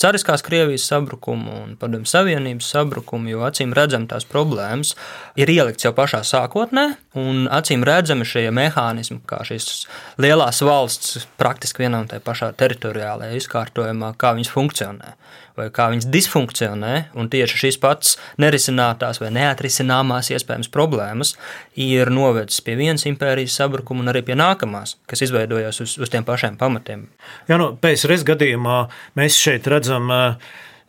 Cariskās 0.00 0.42
Krievijas 0.42 0.86
sabrukumu 0.88 1.52
un 1.62 1.74
Padomju 1.78 2.08
Savienības 2.08 2.70
sabrukumu, 2.72 3.28
jo 3.34 3.42
acīm 3.46 3.74
redzam 3.76 4.06
tās 4.10 4.24
problēmas 4.26 4.94
ir 5.38 5.52
ielikts 5.52 5.84
jau 5.84 5.92
pašā 5.94 6.22
sākotnē, 6.26 6.86
un 7.20 7.44
acīm 7.52 7.84
redzami 7.86 8.26
šie 8.26 8.48
mehānismi, 8.56 9.20
kā 9.28 9.42
šīs 9.46 9.84
lielās 10.22 10.62
valsts 10.64 11.26
praktiski 11.38 11.84
vienā 11.84 12.02
un 12.02 12.10
tajā 12.10 12.24
pašā 12.24 12.50
teritoriālajā 12.58 13.36
izkārtojumā, 13.38 14.14
kā 14.18 14.32
viņas 14.38 14.54
funkcionē 14.54 15.14
vai 15.58 15.68
kā 15.74 15.88
viņas 15.92 16.08
disfunkcionē, 16.12 16.94
un 17.18 17.28
tieši 17.32 17.60
šīs 17.64 17.78
pats 17.82 18.16
nerisinātās 18.42 19.20
vai 19.22 19.32
neatrisināmās 19.34 20.32
iespējams 20.34 20.70
problēmas 20.72 21.34
ir 21.78 22.10
novedis 22.12 22.62
pie 22.64 22.76
vienas 22.80 23.06
impērijas 23.08 23.58
sabrukuma 23.60 24.04
un 24.04 24.12
arī 24.12 24.24
pie 24.26 24.38
nākamās, 24.38 24.96
kas 25.10 25.24
izveidojās 25.26 25.82
uz, 25.84 25.96
uz 26.00 26.12
tiem 26.12 26.26
pašiem 26.28 26.58
pamatiem. 26.60 27.06
Jā, 27.50 27.60
no 27.60 27.72
PSRS 27.80 28.26
gadījumā 28.28 28.78
mēs 29.18 29.38
šeit 29.38 29.68
redzam 29.70 30.10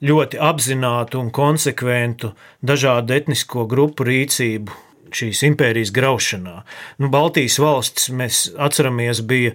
ļoti 0.03 0.39
apzinātu 0.43 1.21
un 1.21 1.29
konsekventu 1.33 2.33
dažādu 2.65 3.15
etnisko 3.15 3.67
grupu 3.71 4.07
rīcību 4.07 4.81
šīs 5.13 5.43
impērijas 5.47 5.93
graušanā. 5.93 6.57
Nu, 7.01 7.09
Baltijas 7.13 7.59
valsts, 7.61 8.09
mēs 8.13 8.47
atceramies, 8.57 9.21
bija 9.29 9.53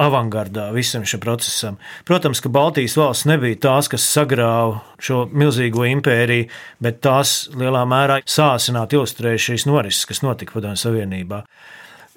avangardā 0.00 0.70
visam 0.72 1.04
šim 1.08 1.20
procesam. 1.20 1.76
Protams, 2.08 2.40
ka 2.40 2.50
Baltijas 2.52 2.96
valsts 2.96 3.28
nebija 3.28 3.58
tās, 3.66 3.90
kas 3.92 4.06
sagrāva 4.08 4.80
šo 5.02 5.26
milzīgo 5.32 5.84
impēriju, 5.90 6.48
bet 6.82 7.02
tās 7.04 7.50
lielā 7.58 7.84
mērā 7.88 8.22
sācināt 8.24 8.96
ilustrēja 8.96 9.48
šīs 9.50 9.66
norises, 9.68 10.06
kas 10.08 10.22
notika 10.24 10.56
Padomju 10.56 10.82
Savienībā. 10.84 11.42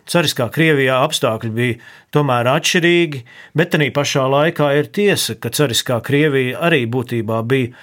Cariskā 0.05 0.45
Krievijā 0.53 0.99
apstākļi 1.01 1.51
bija 1.53 1.77
tomēr 2.13 2.47
atšķirīgi, 2.51 3.23
bet 3.57 3.77
arī 3.77 3.89
pašā 3.93 4.27
laikā 4.29 4.69
ir 4.77 4.91
tiesa, 4.93 5.33
ka 5.41 5.49
Cariskā 5.49 5.97
Krievija 6.05 6.59
arī 6.67 6.83
būtībā 6.85 7.41
bija 7.49 7.73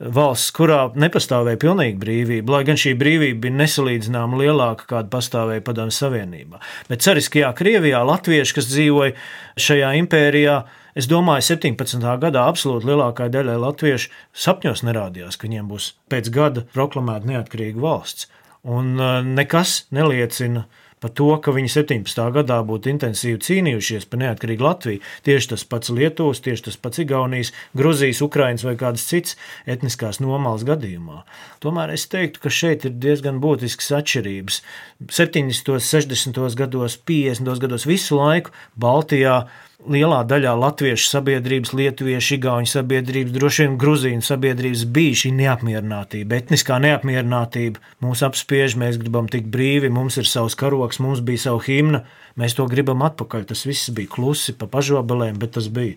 valsts, 0.00 0.52
kurā 0.56 0.80
nepastāvēja 0.96 1.60
pilnīga 1.60 2.00
brīvība, 2.00 2.56
lai 2.56 2.64
gan 2.68 2.78
šī 2.80 2.94
brīvība 3.00 3.44
bija 3.44 3.58
nesalīdzināmā 3.60 4.40
lielāka, 4.40 4.88
kāda 4.94 5.12
pastāvēja 5.12 5.64
Padomju 5.66 5.96
Savienībā. 5.96 6.60
Bet 6.88 7.04
Cariskajā 7.04 7.52
Krievijā 7.58 8.00
latvieši, 8.08 8.56
kas 8.56 8.70
dzīvoja 8.72 9.16
šajā 9.60 9.96
impērijā, 10.04 10.60
Es 10.98 11.06
domāju, 11.06 11.44
17. 11.54 12.02
gadā 12.18 12.48
absolūti 12.50 12.88
lielākajai 12.88 13.30
daļai 13.30 13.56
latviešu 13.62 14.10
sapņos 14.34 14.82
nerādījās, 14.82 15.38
ka 15.38 15.46
viņiem 15.46 15.68
būs 15.70 15.92
pēc 16.10 16.30
gada 16.34 16.64
proklamēta 16.74 17.30
neatkarīga 17.30 17.78
valsts. 17.78 18.26
Un 18.66 18.98
uh, 18.98 19.20
nekas 19.22 19.84
neliecina 19.94 20.64
par 21.00 21.12
to, 21.16 21.28
ka 21.42 21.54
viņi 21.56 21.70
17. 21.72 22.20
gadā 22.34 22.58
būtu 22.66 22.92
intensīvi 22.92 23.40
cīnījušies 23.46 24.06
par 24.10 24.20
neatkarīgu 24.22 24.66
Latviju. 24.66 25.04
Tieši 25.26 25.52
tas 25.54 25.64
pats 25.68 25.92
Lietuvas, 25.94 26.42
tieši 26.44 26.66
tas 26.68 26.76
pats 26.80 27.02
Igaunijas, 27.04 27.52
Gruzijas, 27.76 28.20
Ukrainas 28.26 28.66
vai 28.66 28.76
kādas 28.80 29.06
citas 29.08 29.38
etniskās 29.66 30.20
nomāles 30.20 30.66
gadījumā. 30.68 31.22
Tomēr 31.64 31.94
es 31.96 32.06
teiktu, 32.12 32.44
ka 32.44 32.52
šeit 32.52 32.86
ir 32.88 32.96
diezgan 33.00 33.40
būtisks 33.42 33.90
atšķirības. 34.00 34.60
70., 35.08 35.80
60. 35.88 36.44
gados, 36.60 37.00
50. 37.08 37.56
gados 37.64 37.88
visu 37.88 38.20
laiku 38.20 38.52
Baltijā 38.80 39.42
lielā 39.88 40.20
daļā 40.28 40.52
latviešu 40.58 41.08
sabiedrības, 41.08 41.72
lietuviešu, 41.76 42.36
igauņu 42.36 42.70
sabiedrības, 42.70 43.32
droši 43.34 43.64
vien 43.64 43.76
grūzīnu 43.80 44.24
sabiedrības 44.24 44.84
bija 44.92 45.18
šī 45.22 45.32
neapmierinātība, 45.38 46.40
etniskā 46.42 46.80
neapmierinātība. 46.84 47.80
Mūs 48.04 48.24
apspiež, 48.26 48.76
mēs 48.80 48.98
gribam 49.00 49.30
tikt 49.32 49.48
brīvi, 49.52 49.92
mums 49.92 50.18
ir 50.20 50.28
savs 50.28 50.56
karoks, 50.60 51.00
mums 51.02 51.22
bija 51.24 51.46
sava 51.46 51.62
himna, 51.66 52.02
mēs 52.40 52.56
to 52.58 52.66
gribam 52.70 53.04
atpakaļ. 53.06 53.48
Tas 53.50 53.64
viss 53.68 53.92
bija 53.96 54.12
klusi 54.12 54.56
pa 54.58 54.68
pažobelēm, 54.70 55.40
bet 55.40 55.56
tas 55.56 55.70
bija. 55.72 55.96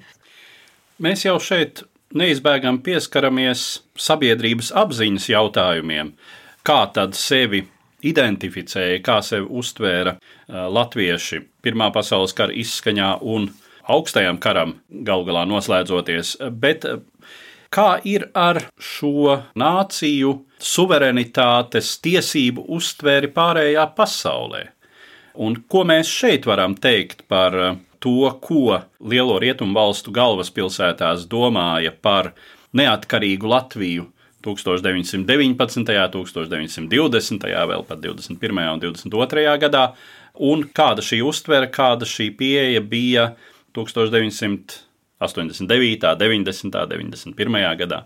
Mēs 1.03 1.25
jau 1.27 1.37
šeit 1.43 1.83
neizbēgam 2.15 2.79
pieskaramies 2.85 3.83
sabiedrības 3.99 4.71
apziņas 4.79 5.29
jautājumiem. 5.33 6.13
Kā 6.63 6.83
tad 6.95 7.17
sevi 7.19 7.65
identificēja, 8.03 9.01
kā 9.03 9.17
sevi 9.25 9.49
uztvēra 9.49 10.17
latvieši 10.47 11.41
Pirmā 11.63 11.87
pasaules 11.95 12.35
kara 12.35 12.51
izskaņā 12.59 13.13
un 13.23 13.45
augstajam 13.89 14.39
karam 14.43 14.77
galu 14.89 15.27
galā 15.27 15.43
noslēdzoties. 15.49 16.37
Bet 16.51 16.85
kā 17.73 17.89
ir 18.07 18.29
ar 18.37 18.61
šo 18.77 19.39
nāciju 19.59 20.35
suverenitātes 20.63 21.97
tiesību 22.03 22.67
uztvēri 22.77 23.31
pārējā 23.33 23.87
pasaulē? 23.97 24.67
Un 25.43 25.57
ko 25.67 25.81
mēs 25.89 26.11
šeit 26.13 26.45
varam 26.45 26.75
teikt 26.77 27.25
par 27.27 27.55
to, 28.03 28.29
ko 28.43 28.81
lielo 29.01 29.39
rietumu 29.41 29.73
valstu 29.77 30.13
galvaspilsētās 30.13 31.25
domāja 31.31 31.93
par 32.01 32.33
neatkarīgu 32.77 33.49
Latviju 33.49 34.09
1919., 34.43 35.55
1920., 36.11 37.47
vēl 37.71 37.85
pat 37.87 38.03
21. 38.03 38.61
un 38.75 38.83
22. 38.83 39.47
gadā, 39.63 39.85
un 40.43 40.65
kāda 40.75 41.05
šī 41.05 41.21
uztvere, 41.25 41.69
kāda 41.71 42.07
šī 42.09 42.29
pieeja 42.37 42.81
bija 42.81 43.31
1989., 43.75 46.15
90., 46.19 46.87
91. 46.89 47.77
gadā. 47.83 47.99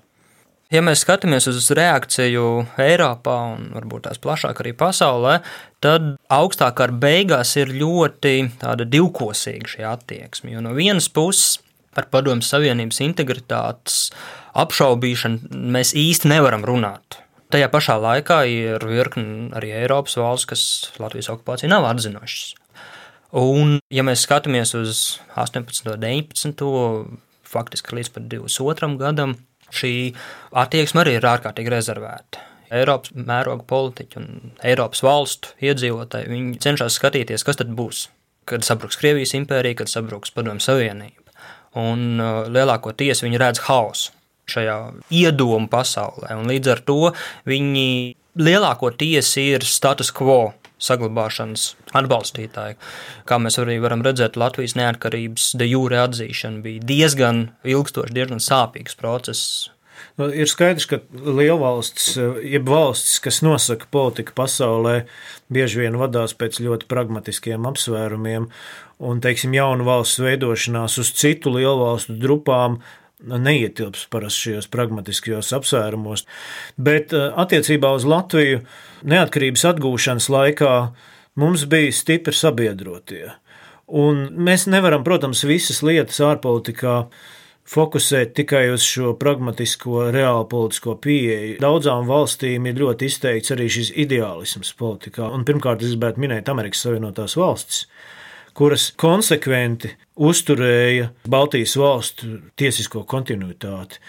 Ja 0.67 0.81
mēs 0.83 0.99
skatāmies 1.05 1.45
uz 1.47 1.69
reakciju 1.71 2.65
Eiropā 2.83 3.35
un 3.53 3.69
varbūt 3.71 4.09
tās 4.09 4.19
plašāk 4.19 4.57
arī 4.59 4.73
pasaulē, 4.75 5.37
tad 5.79 6.17
augstākā 6.27 6.89
beigās 6.99 7.53
ir 7.55 7.71
ļoti 7.71 8.33
divkosīga 8.91 9.71
šī 9.71 9.85
attieksme. 9.87 10.51
Jo 10.51 10.65
no 10.65 10.75
vienas 10.75 11.07
puses 11.07 11.61
par 11.95 12.09
padomju 12.11 12.43
savienības 12.43 12.99
integritātes 13.05 14.11
apšaubīšanu 14.59 15.55
mēs 15.71 15.95
īsti 15.95 16.35
nevaram 16.35 16.67
runāt. 16.67 17.21
Tajā 17.47 17.71
pašā 17.71 17.95
laikā 18.03 18.43
ir 18.51 18.83
virkni 18.83 19.47
arī 19.55 19.71
Eiropas 19.85 20.19
valsts, 20.19 20.51
kas 20.51 20.61
Latvijas 20.99 21.31
okupāciju 21.31 21.71
nav 21.71 21.87
atzinušas. 21.93 22.57
Un, 23.35 23.79
ja 23.91 24.05
mēs 24.07 24.23
skatāmies 24.23 24.71
uz 24.77 25.19
18, 25.35 25.97
19, 25.99 26.67
faktiski 27.47 27.97
līdz 27.97 28.11
pat 28.15 28.27
22 28.31 28.99
gadam, 29.01 29.35
šī 29.73 30.13
attieksme 30.55 31.03
arī 31.03 31.17
ir 31.17 31.27
ārkārtīgi 31.27 31.73
rezervēta. 31.73 32.43
Eiropas 32.71 33.13
mēroga 33.15 33.63
politiķi 33.67 34.19
un 34.19 34.53
Eiropas 34.63 35.03
valstu 35.03 35.53
iedzīvotāji 35.63 36.31
viņi 36.31 36.59
cenšas 36.63 36.99
skatīties, 36.99 37.45
kas 37.47 37.59
tad 37.59 37.71
būs, 37.75 38.07
kad 38.47 38.65
sabruks 38.67 38.99
Krievijas 38.99 39.35
impērija, 39.39 39.81
kad 39.81 39.91
sabruks 39.91 40.33
Padomju 40.35 40.63
Savienība. 40.63 41.23
Un 41.79 42.19
uh, 42.19 42.47
lielākoties 42.51 43.23
viņi 43.23 43.39
redz 43.39 43.63
hausu 43.67 44.11
šajā 44.47 44.77
iedomu 45.11 45.67
pasaulē, 45.71 46.31
un 46.39 46.47
līdz 46.47 46.71
ar 46.71 46.81
to 46.87 47.11
viņi 47.47 47.89
lielākoties 48.39 49.33
ir 49.43 49.65
status 49.67 50.13
quo 50.15 50.53
saglabāšanas 50.83 51.71
atbalstītāji. 51.97 52.77
Kā 53.27 53.39
mēs 53.41 53.57
arī 53.61 53.79
varam 53.83 54.03
redzēt, 54.05 54.37
Latvijas 54.39 54.77
neatkarības 54.77 55.53
de 55.59 55.69
jūre 55.69 56.01
atzīšana 56.03 56.61
bija 56.65 56.85
diezgan 56.91 57.47
ilgstošs, 57.67 58.13
diezgan 58.15 58.43
sāpīgs 58.43 58.97
process. 58.99 59.71
Nu, 60.17 60.27
ir 60.33 60.49
skaidrs, 60.49 60.87
ka 60.89 60.99
lielvalstis, 61.13 62.15
jeb 62.45 62.69
valstis, 62.69 63.19
kas 63.21 63.41
nosaka 63.45 63.89
politiku 63.93 64.33
pasaulē, 64.37 65.03
bieži 65.53 65.83
vien 65.83 65.97
vadās 66.01 66.33
pēc 66.37 66.57
ļoti 66.65 66.89
pragmatiskiem 66.89 67.65
apsvērumiem, 67.69 68.47
un, 68.97 69.21
teiksim, 69.21 69.53
jaunu 69.57 69.85
valsts 69.85 70.21
veidošanās 70.21 70.97
uz 71.01 71.13
citu 71.17 71.53
lielvalstu 71.53 72.17
grupām 72.21 72.79
neietilps 73.23 74.05
parasti 74.13 74.47
šajos 74.47 74.69
pragmatiskajos 74.73 75.53
apsvērumos. 75.57 76.25
Bet 76.77 77.15
eh, 77.15 77.29
attiecībā 77.33 77.91
uz 77.97 78.05
Latviju 78.07 78.61
neatkarības 79.07 79.65
atgūšanas 79.73 80.29
laikā 80.33 80.75
mums 81.41 81.65
bija 81.69 81.93
stipri 81.93 82.35
sabiedrotie. 82.35 83.25
Un 83.87 84.27
mēs 84.43 84.67
nevaram, 84.67 85.05
protams, 85.07 85.45
visas 85.47 85.79
lietas 85.85 86.19
ārpolitikā 86.23 86.97
fokusēt 87.67 88.33
tikai 88.35 88.65
uz 88.71 88.83
šo 88.87 89.13
pragmatisko, 89.19 90.09
reālu 90.15 90.45
politisko 90.51 90.97
pieeju. 91.03 91.57
Daudzām 91.63 92.07
valstīm 92.07 92.67
ir 92.69 92.79
ļoti 92.79 93.09
izteikts 93.11 93.55
arī 93.55 93.67
šis 93.71 93.91
ideālisms 94.05 94.73
politikā. 94.79 95.27
Un 95.35 95.43
pirmkārt, 95.47 95.83
es 95.83 95.95
gribētu 95.95 96.23
minēt 96.23 96.51
Amerikas 96.51 96.85
Savienotās 96.85 97.35
valstis, 97.39 97.85
kuras 98.57 98.89
konsekventi 98.97 99.91
uzturēja 100.17 101.11
Baltijas 101.29 101.75
valstu 101.77 102.39
tiesisko 102.57 103.03
kontinuitāti. 103.09 104.01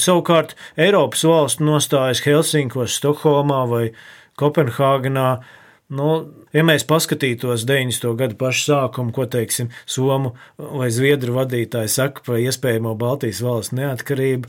Savukārt 0.00 0.54
Eiropas 0.80 1.24
valstu 1.28 1.66
nostājas 1.66 2.22
Helsinkos, 2.24 2.96
Stokholmā 2.96 3.64
vai 3.68 3.84
Kopenhāgenā. 4.40 5.28
Nu, 5.90 6.10
ja 6.54 6.62
mēs 6.64 6.86
paskatītos 6.88 7.66
90. 7.68 8.14
gadu 8.16 8.38
pašu 8.40 8.70
sākumu, 8.70 9.12
ko 9.12 9.26
teiksim, 9.28 9.72
Somu 9.90 10.36
vai 10.56 10.88
Zviedru 10.94 11.34
vadītāji 11.36 11.90
saka 11.92 12.24
par 12.24 12.38
iespējamo 12.40 12.94
Baltijas 12.96 13.42
valsts 13.44 13.74
neatkarību, 13.76 14.48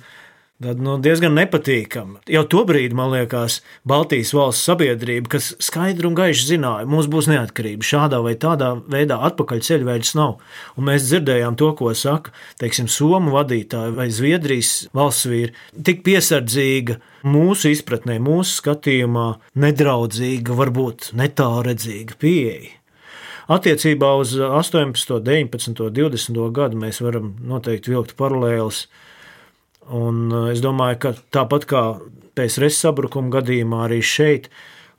Tad, 0.62 0.78
nu, 0.78 1.00
diezgan 1.02 1.34
nepatīkami. 1.34 2.20
Jau 2.30 2.44
tobrīd, 2.46 2.94
man 2.94 3.10
liekas, 3.16 3.56
Baltijas 3.88 4.30
valsts 4.38 4.68
sabiedrība, 4.68 5.32
kas 5.34 5.48
skaidri 5.64 6.06
un 6.06 6.14
gaiši 6.18 6.52
zināja, 6.52 6.86
mums 6.90 7.08
būs 7.10 7.30
neatkarība. 7.32 7.88
Šādā 7.88 8.20
vai 8.22 8.36
tādā 8.38 8.76
veidā 8.94 9.18
atpakaļ 9.26 9.64
ceļveidus 9.66 10.14
nav. 10.20 10.36
Un 10.78 10.86
mēs 10.92 11.08
dzirdējām 11.08 11.58
to, 11.58 11.72
ko 11.80 11.96
saka, 11.98 12.36
teiksim, 12.62 12.92
Somu 12.94 13.34
vadītāji 13.34 13.96
vai 13.98 14.08
Zviedrijas 14.14 14.76
valsts 14.94 15.32
vīri. 15.32 15.56
Tik 15.90 16.06
piesardzīga 16.06 17.00
mūsu 17.26 17.74
izpratnē, 17.74 18.20
mūsu 18.22 18.60
skatījumā, 18.62 19.28
nedraudzīga, 19.66 20.62
varbūt 20.62 21.10
netāredzīga 21.18 22.22
pieeja. 22.22 22.76
Attiecībā 23.52 24.14
uz 24.22 24.38
18, 24.38 25.18
19, 25.26 25.90
20 25.90 26.52
gadu 26.54 26.78
mēs 26.86 27.02
varam 27.02 27.34
noteikti 27.50 27.96
vilkt 27.96 28.14
paralēlus 28.20 28.86
Un 29.90 30.28
eh, 30.30 30.52
es 30.54 30.62
domāju, 30.64 31.00
ka 31.06 31.14
tāpat 31.34 31.68
kā 31.70 31.84
PSRS 32.38 32.84
sabrukuma 32.86 33.34
gadījumā, 33.40 33.86
arī 33.88 34.02
šeit 34.06 34.52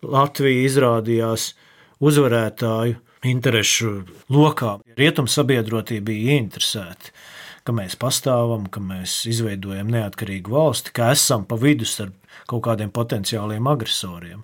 Latvija 0.03 0.67
izrādījās 0.67 1.53
uzvarētāju 2.03 2.99
interesu 3.31 4.03
lokā. 4.33 4.79
Rietumsabiedrotība 4.99 6.09
bija 6.11 6.35
ieinteresēta, 6.35 7.13
ka 7.63 7.75
mēs 7.77 7.95
pastāvam, 8.01 8.67
ka 8.67 8.83
mēs 8.83 9.23
izveidojam 9.31 9.93
neatkarīgu 9.95 10.55
valsti, 10.55 10.95
ka 10.97 11.13
esam 11.15 11.47
pa 11.47 11.59
vidu 11.61 11.87
starp 11.87 12.17
kaut 12.51 12.65
kādiem 12.67 12.91
potenciāliem 12.91 13.69
agresoriem. 13.71 14.43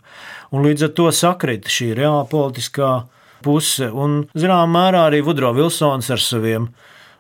Un 0.55 0.67
līdz 0.67 0.87
ar 0.87 0.93
to 0.95 1.09
sakrit 1.15 1.67
šī 1.73 1.91
reāla 1.99 2.29
politiskā 2.31 2.93
puse, 3.45 3.91
un 3.91 4.23
zināmā 4.39 4.69
mērā 4.71 5.09
arī 5.09 5.23
Vudro 5.27 5.51
Vilsons 5.57 6.11
ar 6.15 6.23
saviem 6.23 6.71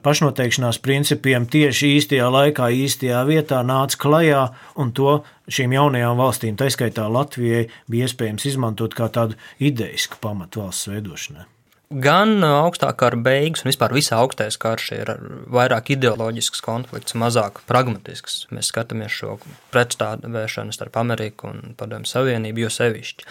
pašnoteikšanās 0.06 0.80
principiem 0.84 1.46
tieši 1.50 1.92
īstajā 1.98 2.30
laikā, 2.32 2.70
īstajā 2.84 3.24
vietā 3.28 3.60
nāca 3.66 4.00
klajā, 4.00 4.46
un 4.78 4.94
to 4.96 5.20
šīm 5.50 5.76
jaunajām 5.76 6.18
valstīm, 6.20 6.56
tā 6.60 6.70
skaitā 6.72 7.08
Latvijai, 7.10 7.68
bija 7.90 8.08
iespējams 8.08 8.48
izmantot 8.52 8.96
kā 8.98 9.10
tādu 9.12 9.38
ideisku 9.58 10.20
pamatu 10.22 10.64
valsts 10.64 10.90
veidošanai. 10.92 11.48
Gan 11.88 12.42
augstākā 12.44 12.98
kara 13.00 13.16
beigas, 13.16 13.62
un 13.64 13.70
vispār 13.70 13.94
visā 13.96 14.18
augstais 14.20 14.58
karš 14.60 14.90
ir 14.92 15.12
vairāk 15.48 15.94
ideoloģisks 15.94 16.60
konflikts, 16.60 17.16
mazāk 17.16 17.62
pragmatisks. 17.70 18.42
Mēs 18.52 18.68
skatāmies 18.68 19.14
šo 19.16 19.38
pretstāvēšanu 19.72 20.76
starp 20.76 20.98
Ameriku 21.00 21.48
un 21.48 21.72
Padomu 21.80 22.04
Savienību, 22.04 22.66
jo 22.66 22.74
sevišķi. 22.76 23.24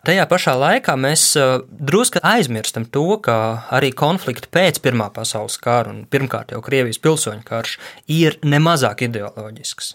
Tajā 0.00 0.24
pašā 0.24 0.54
laikā 0.56 0.94
mēs 0.96 1.22
drusku 1.68 2.22
aizmirstam 2.24 2.86
to, 2.88 3.04
ka 3.20 3.34
arī 3.76 3.90
konflikti 3.92 4.48
pēc 4.48 4.80
Pirmā 4.80 5.10
pasaules 5.12 5.58
kara 5.60 5.92
un 5.92 6.06
pirmkārt 6.08 6.54
jau 6.54 6.62
Krievijas 6.64 7.00
pilsoņu 7.04 7.44
karš 7.44 7.74
ir 8.08 8.38
nemazāk 8.40 9.04
ideoloģisks. 9.10 9.92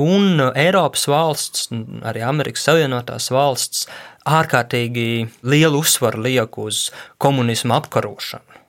Un 0.00 0.40
Eiropas 0.52 1.04
valsts, 1.08 1.68
arī 2.08 2.24
Amerikas 2.24 2.64
Savienotās 2.68 3.28
valsts, 3.32 3.86
ārkārtīgi 4.28 5.28
lielu 5.48 5.80
uzsvaru 5.80 6.24
liek 6.24 6.58
uz 6.60 6.88
komunismu 7.20 7.76
apkarošanu. 7.76 8.60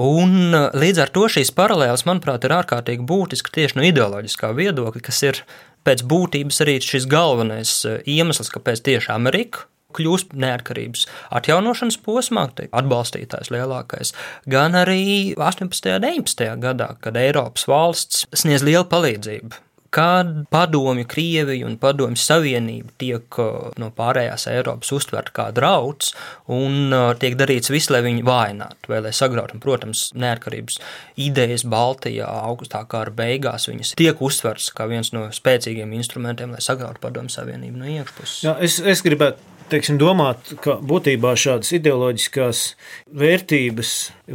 Un 0.00 0.50
līdz 0.74 1.04
ar 1.04 1.12
to 1.14 1.28
šīs 1.30 1.52
paralēles, 1.54 2.02
manuprāt, 2.08 2.46
ir 2.46 2.56
ārkārtīgi 2.56 3.06
būtiski 3.06 3.52
tieši 3.54 3.78
no 3.78 3.84
ideoloģiskā 3.86 4.50
viedokļa, 4.56 5.02
kas 5.06 5.22
ir 5.22 5.44
pēc 5.86 6.02
būtības 6.10 6.62
arī 6.64 6.80
šis 6.82 7.06
galvenais 7.10 7.76
eh, 7.86 8.00
iemesls, 8.16 8.50
kāpēc 8.54 8.82
tieši 8.88 9.12
Amerika 9.14 9.68
kļūst 9.94 10.32
neatkarības 10.42 11.04
atjaunošanas 11.38 12.00
posmā, 12.02 12.48
atbalstītājs 12.74 13.52
lielākais, 13.54 14.10
gan 14.50 14.74
arī 14.74 15.36
18. 15.38 15.92
un 15.94 16.08
19. 16.08 16.48
gadā, 16.64 16.88
kad 16.98 17.20
Eiropas 17.20 17.68
valsts 17.70 18.24
sniedz 18.34 18.66
lielu 18.66 18.88
palīdzību 18.90 19.62
kad 19.94 20.26
padomju 20.50 21.06
Krievija 21.06 21.66
un 21.66 21.76
padomju 21.78 22.18
Savienība 22.18 22.90
tiek 22.98 23.38
uh, 23.38 23.70
no 23.78 23.92
pārējās 23.94 24.48
Eiropas 24.50 24.90
uztverta 24.96 25.30
kā 25.36 25.44
drauds 25.54 26.10
un 26.50 26.90
uh, 26.90 27.12
tiek 27.20 27.36
darīts 27.38 27.70
viss, 27.70 27.92
lai 27.94 28.02
viņu 28.02 28.24
vājinātu 28.26 28.90
vai 28.90 28.98
lai 29.04 29.12
sagrautu. 29.14 29.60
Protams, 29.62 30.08
neatkarības 30.18 30.80
idejas 31.20 31.62
Baltijā 31.70 32.26
augustā 32.26 32.82
kara 32.90 33.14
beigās 33.14 33.68
viņas 33.70 33.94
tiek 34.00 34.18
uztverts 34.18 34.72
kā 34.74 34.88
viens 34.90 35.12
no 35.14 35.28
spēcīgiem 35.34 35.94
instrumentiem, 35.94 36.56
lai 36.56 36.62
sagrautu 36.64 36.98
padomju 37.04 37.36
Savienību 37.36 37.84
no 37.84 37.90
iekšpuses. 37.94 38.40
Jā, 38.48 38.56
es, 38.66 38.80
es 38.82 39.02
gribētu 39.06 39.52
teiksim, 39.70 39.98
domāt, 40.00 40.56
ka 40.64 40.76
būtībā 40.82 41.36
šādas 41.38 41.70
ideoloģiskās 41.78 42.64
vērtības 43.22 43.92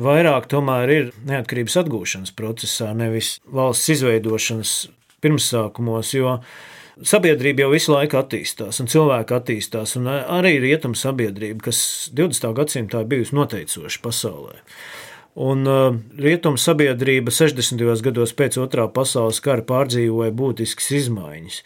vairāk 0.08 0.48
tomēr 0.52 0.94
ir 0.96 1.12
neatkarības 1.28 1.78
atgūšanas 1.84 2.34
procesā, 2.38 2.94
nevis 2.98 3.36
valsts 3.52 3.92
izveidošanas 3.98 4.78
pirmsākumos, 5.24 6.14
jo 6.16 6.38
sabiedrība 7.00 7.66
jau 7.66 7.74
visu 7.74 7.94
laiku 7.94 8.20
attīstās, 8.20 8.82
un 8.84 8.90
cilvēki 8.92 9.36
attīstās, 9.38 9.96
un 10.00 10.10
arī 10.10 10.58
rietumu 10.64 10.98
sabiedrība, 11.00 11.70
kas 11.70 11.82
20. 12.16 12.50
gadsimtā 12.58 13.04
ir 13.04 13.14
bijusi 13.14 13.38
noteicoša 13.38 14.02
pasaulē. 14.04 14.60
Un 15.40 15.64
uh, 15.70 15.94
rietumu 16.20 16.60
sabiedrība 16.60 17.32
60. 17.32 17.80
gados 18.04 18.34
pēc 18.36 18.58
otrā 18.60 18.90
pasaules 18.92 19.40
kara 19.46 19.64
pārdzīvoja 19.64 20.34
būtiskas 20.36 20.90
izmaiņas. 20.98 21.62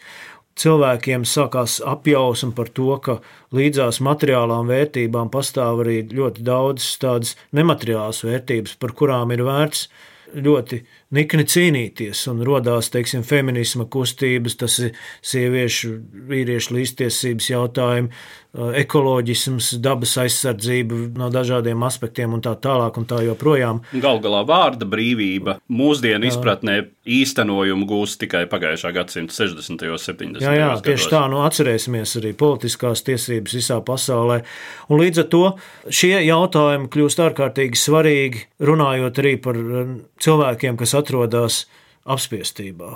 Cilvēkiem 0.60 1.24
sākās 1.26 1.80
apjausma 1.82 2.54
par 2.54 2.68
to, 2.70 2.92
ka 3.02 3.16
līdzās 3.56 3.98
materiālām 4.04 4.68
vērtībām 4.70 5.32
pastāv 5.34 5.82
arī 5.82 6.04
ļoti 6.14 6.44
daudz 6.46 6.92
tādas 7.02 7.34
nemateriālas 7.56 8.22
vērtības, 8.22 8.76
par 8.78 8.94
kurām 8.94 9.34
ir 9.34 9.42
vērts 9.48 9.88
ļoti 10.34 10.84
nikni 11.14 11.44
cīnīties, 11.44 12.24
un 12.30 12.44
radās 12.46 12.90
feminisma 13.28 13.86
kustības, 13.86 14.56
tas 14.56 14.78
ir 14.78 14.94
sieviešu, 15.22 15.92
vīriešu 16.30 16.74
līdztiesības 16.78 17.50
jautājumi, 17.50 18.10
ekoloģisms, 18.54 19.72
dabas 19.82 20.12
aizsardzība 20.22 21.08
no 21.18 21.26
dažādiem 21.34 21.80
aspektiem 21.82 22.36
un 22.36 22.42
tā 22.44 22.52
tālāk 22.54 23.00
un 23.00 23.06
tā 23.10 23.18
joprojām. 23.26 23.80
Galu 23.98 24.22
galā 24.22 24.44
vārda 24.46 24.86
brīvība 24.86 25.56
mūsdienu 25.66 26.28
izpratnē 26.30 26.76
īstenojumu 27.04 27.88
gūst 27.88 28.20
tikai 28.22 28.44
pagājušā 28.50 28.92
gadsimta 28.94 29.34
60. 29.34 29.82
un 29.90 29.98
70. 29.98 30.44
Jā, 30.44 30.54
jā 30.54 30.68
gados. 30.70 30.84
tieši 30.86 31.10
tā, 31.10 31.24
nu 31.32 31.42
atcerēsimies 31.42 32.14
arī 32.20 32.30
politiskās 32.38 33.02
tiesības 33.08 33.58
visā 33.58 33.80
pasaulē. 33.84 34.38
Un 34.86 35.02
līdz 35.02 35.24
ar 35.24 35.28
to 35.34 35.42
šie 35.90 36.14
jautājumi 36.22 36.88
kļūst 36.94 37.24
ārkārtīgi 37.26 37.80
svarīgi, 37.80 38.46
runājot 38.62 39.20
arī 39.24 39.34
par 39.42 39.58
cilvēkiem, 40.22 40.78
kas 40.78 40.93
atrodas 40.96 41.64
apspiestībā. 42.04 42.94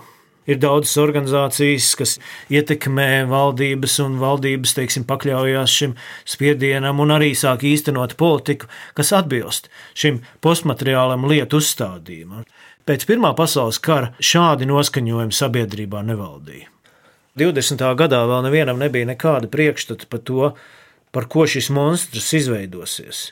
Ir 0.49 0.57
daudzas 0.57 0.95
organizācijas, 1.03 1.91
kas 2.01 2.15
ietekmē 2.49 3.27
valdības, 3.29 3.99
un 4.01 4.17
valdības 4.23 4.73
teiksim, 4.79 5.05
pakļaujās 5.09 5.75
šim 5.83 5.93
spiedienam 6.25 7.03
un 7.05 7.13
arī 7.19 7.35
sāk 7.37 7.67
īstenot 7.69 8.17
politiku, 8.17 8.71
kas 8.97 9.13
atbilst 9.13 9.69
šim 9.93 10.23
postmateriālam 10.45 11.29
lietu 11.29 11.61
uzstādījumam. 11.61 12.49
Pēc 12.89 13.05
Pirmā 13.05 13.35
pasaules 13.37 13.77
kara 13.85 14.15
šādi 14.25 14.65
noskaņojumi 14.71 15.37
sabiedrībā 15.37 16.01
nevaldīja. 16.09 16.71
20. 17.39 17.85
gadā 18.01 18.23
vēl 18.27 18.47
nevienam 18.49 18.81
nebija 18.81 19.07
nekāda 19.13 19.51
priekšstata 19.53 20.09
par 20.09 20.25
to, 20.25 20.55
par 21.13 21.29
ko 21.29 21.45
šis 21.45 21.69
monstrs 21.77 22.33
izveidosies. 22.41 23.29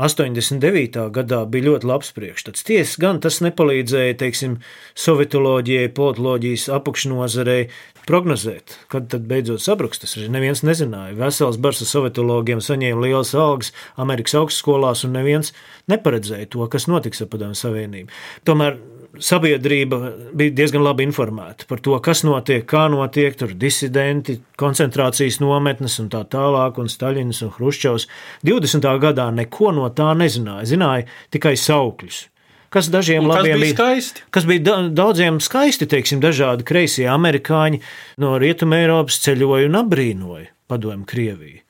89. 0.00 1.10
gadā 1.12 1.42
bija 1.50 1.66
ļoti 1.68 1.88
labs 1.90 2.12
priekšstats. 2.16 2.64
Tiesa 2.64 3.02
gan 3.02 3.20
tas 3.20 3.40
nepalīdzēja, 3.44 4.16
teiksim, 4.22 4.58
sovietoloģijai, 4.98 5.90
politoloģijas 5.96 6.68
apakšnozarei 6.78 7.66
prognozēt, 8.08 8.78
kad 8.92 9.10
tad 9.12 9.26
beidzot 9.30 9.62
sabruks. 9.64 10.00
Tas 10.00 10.16
arī 10.16 10.30
neviens 10.32 10.64
nezināja. 10.66 11.18
Vesels 11.18 11.60
bars 11.60 11.82
ar 11.84 11.90
sovietologiem 11.90 12.62
saņēma 12.64 13.04
lielas 13.04 13.34
algas 13.36 13.74
Amerikas 14.00 14.38
augstskolās, 14.40 15.04
un 15.04 15.14
neviens 15.18 15.52
neparedzēja 15.92 16.48
to, 16.54 16.64
kas 16.72 16.88
notiks 16.90 17.20
ar 17.20 17.30
Padomu 17.32 17.58
Savienību. 17.58 18.10
Tomēr 18.48 18.80
sabiedrība 19.24 19.98
bija 20.36 20.54
diezgan 20.62 20.84
labi 20.84 21.04
informēta 21.06 21.68
par 21.70 21.82
to, 21.84 21.94
kas 22.04 22.24
notiek, 22.26 22.64
kā 22.68 22.86
notiek, 22.92 23.36
tur 23.38 23.54
disidenti, 23.56 24.38
koncentrācijas 24.60 25.40
nometnes 25.42 25.98
un 26.02 26.10
tā 26.12 26.24
tālāk, 26.32 26.80
un 26.80 26.90
Staļins 26.90 27.42
un 27.46 27.54
Hruščovs. 27.56 28.08
20. 28.46 28.90
gadā 29.02 29.30
neko 29.34 29.72
no 29.76 29.88
tā 29.94 30.10
nezināja, 30.18 30.68
zināja 30.72 31.08
tikai 31.34 31.56
saukļus. 31.60 32.26
Kas 32.70 32.86
dažiem 32.86 33.24
un 33.26 33.32
labiem 33.32 33.58
bija 33.58 33.74
skaisti? 33.74 34.22
Kas 34.30 34.44
bija 34.46 34.76
daudziem 34.94 35.40
skaisti, 35.42 35.88
teiksim, 35.90 36.20
dažādi 36.22 36.66
kreisie 36.66 37.08
amerikāņi 37.10 37.80
no 38.22 38.36
Rietumē 38.38 38.84
Eiropas 38.84 39.18
ceļoja 39.24 39.66
un 39.66 39.80
apbrīnoja 39.80 40.52
padomu 40.70 41.08
Krieviju. 41.10 41.64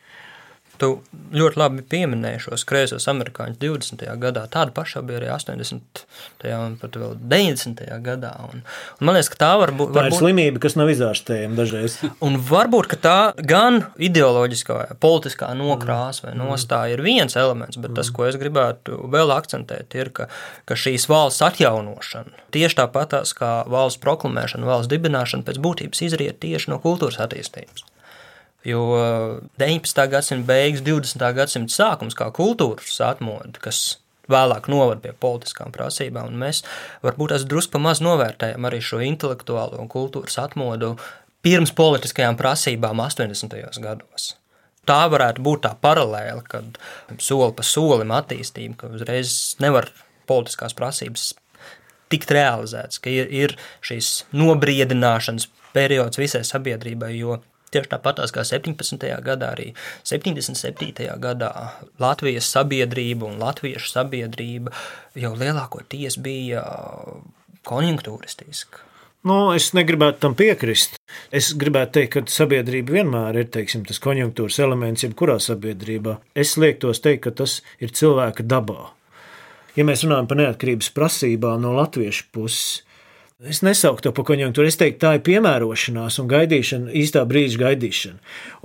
Tu 0.81 0.90
ļoti 1.37 1.61
labi 1.61 1.85
pieminēji 1.93 2.43
šos 2.47 2.64
kreisos 2.69 3.07
amerikāņus 3.12 3.61
20. 3.61 4.05
gadā. 4.23 4.47
Tāda 4.51 4.75
paša 4.75 5.03
bija 5.07 5.21
arī 5.21 5.31
80. 5.35 6.05
un 6.57 6.77
pat 6.81 6.99
vēl 6.99 7.14
90. 7.21 7.85
gadā. 8.07 8.33
Un, 8.49 8.64
un 8.99 9.07
man 9.07 9.19
liekas, 9.19 9.31
ka 9.35 9.40
tā 9.45 9.51
var 9.61 9.75
būt. 9.77 9.93
Tā 9.95 10.07
ir 10.09 10.16
slimība, 10.16 10.62
kas 10.62 10.79
nav 10.81 10.90
izārstējama 10.93 11.59
dažreiz. 11.59 11.99
Un 12.27 12.38
varbūt 12.51 12.97
tā 13.05 13.33
gan 13.47 13.83
ideoloģiskā, 14.01 14.81
politiskā 15.01 15.53
nokrāsa 15.59 16.27
vai 16.27 16.35
Mm. 16.40 16.49
nostāja 16.49 16.95
ir 16.95 17.03
viens 17.05 17.37
elements, 17.37 17.77
bet 17.81 17.95
tas, 17.95 18.11
ko 18.14 18.25
es 18.29 18.37
gribētu 18.40 18.97
vēl 19.12 19.33
akcentēt, 19.35 19.95
ir, 19.99 20.11
ka, 20.14 20.29
ka 20.64 20.75
šīs 20.79 21.09
valsts 21.11 21.43
atjaunošana, 21.45 22.33
tieši 22.55 22.79
tāpatās 22.81 23.35
kā 23.37 23.53
valsts 23.71 24.01
proklamēšana, 24.03 24.66
valsts 24.66 24.90
dibināšana, 24.93 25.45
pēc 25.47 25.61
būtības 25.62 26.05
izriet 26.09 26.40
tieši 26.40 26.71
no 26.73 26.81
kultūras 26.83 27.21
attīstības. 27.21 27.85
Jo 28.64 28.83
19. 29.59 30.03
gadsimta 30.12 30.46
beigas, 30.51 30.83
20. 30.85 31.23
gadsimta 31.37 31.73
sākums, 31.73 32.16
kā 32.16 32.29
kultūras 32.37 32.99
atmodu, 33.05 33.57
kas 33.64 34.01
vēlāk 34.31 34.68
novada 34.70 35.01
pie 35.05 35.14
politiskām 35.16 35.73
prasībām, 35.75 36.29
un 36.31 36.42
mēs 36.44 36.62
varbūt 37.05 37.35
tās 37.35 37.46
drusku 37.49 37.77
pa 37.77 37.83
maz 37.88 38.03
novērtējam 38.05 38.68
arī 38.68 38.83
šo 38.85 39.01
intelektuālo 39.05 39.81
un 39.81 39.88
kultūras 39.90 40.38
atmodu 40.42 40.94
pirms 41.44 41.73
politiskajām 41.77 42.37
prasībām 42.38 43.01
80. 43.01 43.57
gados. 43.81 44.35
Tā 44.88 45.01
varētu 45.12 45.42
būt 45.44 45.64
tā 45.66 45.75
paralēla, 45.81 46.42
kad 46.49 46.79
soli 47.20 47.53
pa 47.57 47.64
solim 47.66 48.12
attīstība, 48.16 48.77
ka 48.81 48.92
uzreiz 48.96 49.57
nevar 49.62 49.90
politiskās 50.29 50.77
prasības 50.77 51.31
tikt 52.11 52.33
realizētas, 52.35 52.99
ka 53.03 53.12
ir, 53.12 53.29
ir 53.31 53.55
šīs 53.87 54.25
nobriedināšanas 54.35 55.46
periods 55.77 56.18
visai 56.18 56.42
sabiedrībai, 56.46 57.12
jo 57.20 57.38
Tieši 57.71 57.93
tāpat 57.93 58.23
kā 58.35 58.43
17. 58.47 59.07
gadā, 59.23 59.53
arī 59.55 59.71
77. 60.03 61.07
gadā 61.23 61.51
Latvijas 62.03 62.51
sabiedrība 62.51 63.29
un 63.31 63.39
latviešu 63.39 63.93
sabiedrība 63.93 64.75
jau 65.15 65.35
lielākoties 65.39 66.19
bija 66.23 66.65
konjunktūristiska. 67.69 68.87
Nu, 69.29 69.51
es 69.53 69.69
negribētu 69.77 70.23
tam 70.23 70.35
piekrist. 70.37 70.97
Es 71.35 71.51
gribētu 71.61 71.99
teikt, 71.99 72.15
ka 72.15 72.33
sabiedrība 72.33 72.95
vienmēr 72.97 73.43
ir 73.43 73.51
teiksim, 73.53 73.83
tas 73.85 74.01
konjunktūras 74.01 74.57
elements, 74.65 75.05
jebkurā 75.05 75.37
sabiedrībā. 75.45 76.17
Es 76.33 76.55
liektos 76.57 77.03
teikt, 77.05 77.27
ka 77.27 77.35
tas 77.43 77.59
ir 77.85 77.93
cilvēka 77.93 78.47
dabā. 78.49 78.95
Ja 79.77 79.85
mēs 79.87 80.07
runājam 80.07 80.31
par 80.31 80.41
neatkarības 80.41 80.89
prasībām 80.97 81.61
no 81.63 81.75
latviešu 81.77 82.31
puses, 82.33 82.81
Es 83.40 83.62
nesauktu 83.64 84.05
to 84.05 84.11
par 84.12 84.26
konjunktūru. 84.29 84.68
Es 84.68 84.76
teiktu, 84.76 84.98
tā 85.00 85.11
ir 85.16 85.22
piemērošanās 85.24 86.18
un 86.20 86.26
gaidīšana, 86.29 86.90
īstā 87.00 87.22
brīža 87.24 87.57
gaidīšana. 87.62 88.18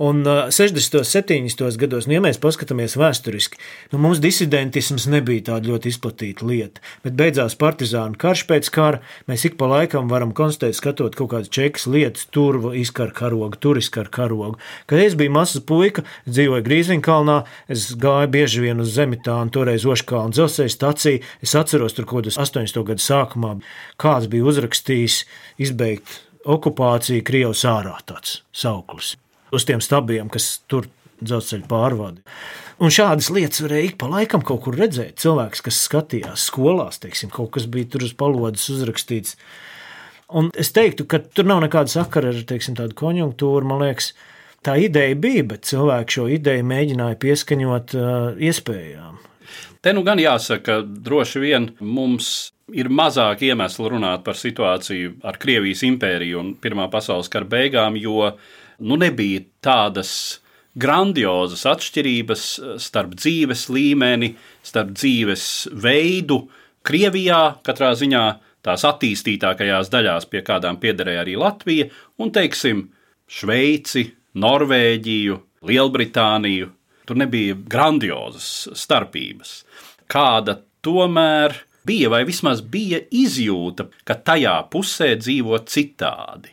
Un 0.04 0.18
uh, 0.28 0.40
60. 0.52 0.98
un 1.00 1.06
70. 1.08 1.78
gados, 1.80 2.04
nu, 2.04 2.12
ja 2.12 2.20
mēs 2.20 2.36
paskatāmies 2.42 2.98
vēsturiski, 3.00 3.56
nu, 3.94 4.00
mums 4.04 4.20
disidentisms 4.20 5.06
nebija 5.08 5.46
tāda 5.46 5.70
ļoti 5.70 5.88
izplatīta 5.88 6.44
lieta. 6.44 6.82
Bet 7.06 7.16
beidzās 7.16 7.56
partizānu 7.56 8.20
karš 8.20 8.42
pēc 8.50 8.68
kara. 8.74 9.00
Mēs 9.32 9.46
ik 9.48 9.56
pa 9.56 9.70
laikam 9.70 10.10
varam 10.12 10.34
konstatēt, 10.36 10.76
skatot 10.76 11.16
kaut 11.16 11.32
kādas 11.32 11.48
čekas 11.56 11.88
lietas, 11.88 12.28
tur 12.28 12.76
izkar 12.76 13.16
karogu, 13.16 13.56
tur 13.56 13.80
izkar 13.80 14.12
karogu. 14.12 14.60
Kad 14.84 15.06
es 15.06 15.16
biju 15.16 15.32
mazs 15.38 15.64
puika, 15.64 16.04
dzīvoju 16.28 16.66
Grīziņkalnā, 16.68 17.38
es 17.72 17.86
gāju 17.96 18.28
bieži 18.36 18.66
vien 18.68 18.84
uz 18.84 18.92
Zemitānu, 18.92 19.56
toreiz 19.56 19.88
Oškālu 19.88 20.36
dzelzceļa 20.36 20.76
staciju. 20.76 21.24
Es 21.40 21.56
atceros 21.56 21.96
tur 21.96 22.04
kaut 22.04 22.26
kādus 22.26 22.36
80. 22.44 22.84
gadu 22.92 23.08
sākumā, 23.08 23.56
kāds 23.96 24.28
bija 24.28 24.44
uzraksts 24.44 24.65
uzrakstījis 24.66 25.22
izbeigt 25.62 26.22
okupāciju 26.46 27.24
Krievijas 27.26 27.64
ārā 27.66 27.96
tāds 28.06 28.42
sauklis 28.52 29.16
uz 29.54 29.64
tiem 29.64 29.80
stabiem, 29.80 30.28
kas 30.28 30.60
tur 30.68 30.88
dzelzceļa 31.22 31.66
pārvadi. 31.70 32.20
Un 32.82 32.90
šādas 32.92 33.30
lietas 33.32 33.62
varēja 33.62 33.88
ik 33.88 33.94
pa 33.96 34.08
laikam 34.10 34.42
kaut 34.44 34.64
kur 34.66 34.76
redzēt. 34.76 35.16
Cilvēks, 35.22 35.62
kas 35.64 35.78
skatījās 35.86 36.48
skolās, 36.50 36.98
teiksim, 37.00 37.30
kaut 37.32 37.54
kas 37.54 37.68
bija 37.70 37.88
tur 37.94 38.04
uz 38.04 38.12
palodas 38.12 38.66
uzrakstīts. 38.68 39.36
Un 40.28 40.50
es 40.58 40.74
teiktu, 40.76 41.06
ka 41.08 41.22
tur 41.22 41.46
nav 41.46 41.62
nekāda 41.64 41.88
sakara 41.88 42.34
ar 42.34 42.42
teiksim, 42.44 42.76
tādu 42.76 42.98
konjunktūru. 42.98 43.64
Man 43.70 43.86
liekas, 43.86 44.10
tā 44.66 44.76
ideja 44.82 45.16
bija, 45.16 45.46
bet 45.54 45.64
cilvēki 45.70 46.18
šo 46.18 46.26
ideju 46.36 46.66
mēģināja 46.68 47.20
pieskaņot 47.22 47.96
uh, 47.96 48.12
iespējām. 48.50 49.22
Te 49.86 49.92
nu 49.94 50.02
gan 50.02 50.18
jāsaka, 50.18 50.80
droši 50.82 51.38
vien 51.38 51.68
mums 51.78 52.28
ir 52.74 52.88
mazāk 52.90 53.44
iemeslu 53.46 53.92
runāt 53.92 54.24
par 54.26 54.34
situāciju 54.34 55.12
ar 55.22 55.36
Krievijas 55.38 55.84
impēriju 55.86 56.40
un 56.40 56.48
Pirmā 56.58 56.88
pasaules 56.90 57.30
kara 57.30 57.46
beigām, 57.46 57.94
jo 57.94 58.32
nu, 58.82 58.96
nebija 58.98 59.44
tādas 59.62 60.10
grandiozas 60.74 61.62
atšķirības 61.70 62.42
starp 62.82 63.14
dzīves 63.14 63.68
līmeni, 63.70 64.32
starp 64.66 64.90
dzīves 64.96 65.46
veidu. 65.86 66.40
Krievijā 66.82 67.40
katrā 67.62 67.92
ziņā 67.94 68.24
tās 68.66 68.82
attīstītākajās 68.90 69.92
daļās, 69.94 70.26
pie 70.26 70.42
kādām 70.50 70.80
piederēja 70.82 71.22
arī 71.22 71.38
Latvija, 71.38 71.92
un, 72.18 72.34
teiksim, 72.34 72.88
Šveici, 73.30 74.08
Norvēģiju, 74.34 75.38
Lielbritāniju. 75.70 76.72
Tur 77.06 77.20
nebija 77.20 77.54
grandiozas 77.70 78.66
starpības. 78.74 79.60
Kāda 80.10 80.58
tomēr 80.84 81.54
bija, 81.86 82.10
vai 82.10 82.24
vismaz 82.26 82.62
bija 82.62 83.00
izjūta, 83.14 83.88
ka 84.06 84.18
tajā 84.26 84.58
pusē 84.72 85.14
dzīvo 85.20 85.58
citādi. 85.70 86.52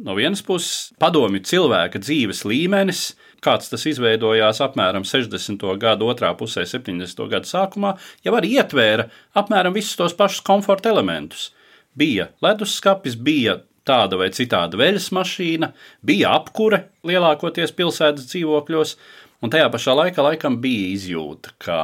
No 0.00 0.14
vienas 0.16 0.40
puses, 0.40 0.94
padomju 1.00 1.42
cilvēka 1.44 2.00
dzīves 2.00 2.46
līmenis, 2.48 3.02
kāds 3.44 3.68
tas 3.68 3.84
izveidojās 3.88 4.62
apmēram 4.64 5.04
60. 5.04 5.64
gada 5.80 6.06
otrā 6.08 6.30
pusē, 6.40 6.64
70. 6.68 7.26
gada 7.28 7.48
sākumā, 7.48 7.94
jau 8.24 8.36
arī 8.38 8.54
ietvēra 8.56 9.10
apmēram 9.36 9.76
visus 9.76 9.98
tos 10.00 10.16
pašus 10.16 10.44
komforta 10.46 10.88
elementus. 10.94 11.50
Bija 11.92 12.30
leduskapis, 12.40 13.18
bija 13.20 13.58
tāda 13.84 14.16
vai 14.20 14.30
citāda 14.32 14.80
veļas 14.80 15.10
mašīna, 15.16 15.72
bija 16.06 16.32
apkure 16.38 16.86
lielākoties 17.04 17.76
pilsētas 17.76 18.28
dzīvokļos, 18.30 18.96
un 19.40 19.52
tajā 19.52 19.70
pašā 19.72 19.96
laikā 19.98 20.24
laikam 20.24 20.60
bija 20.62 20.92
izjūta, 20.94 21.56
ka 21.62 21.80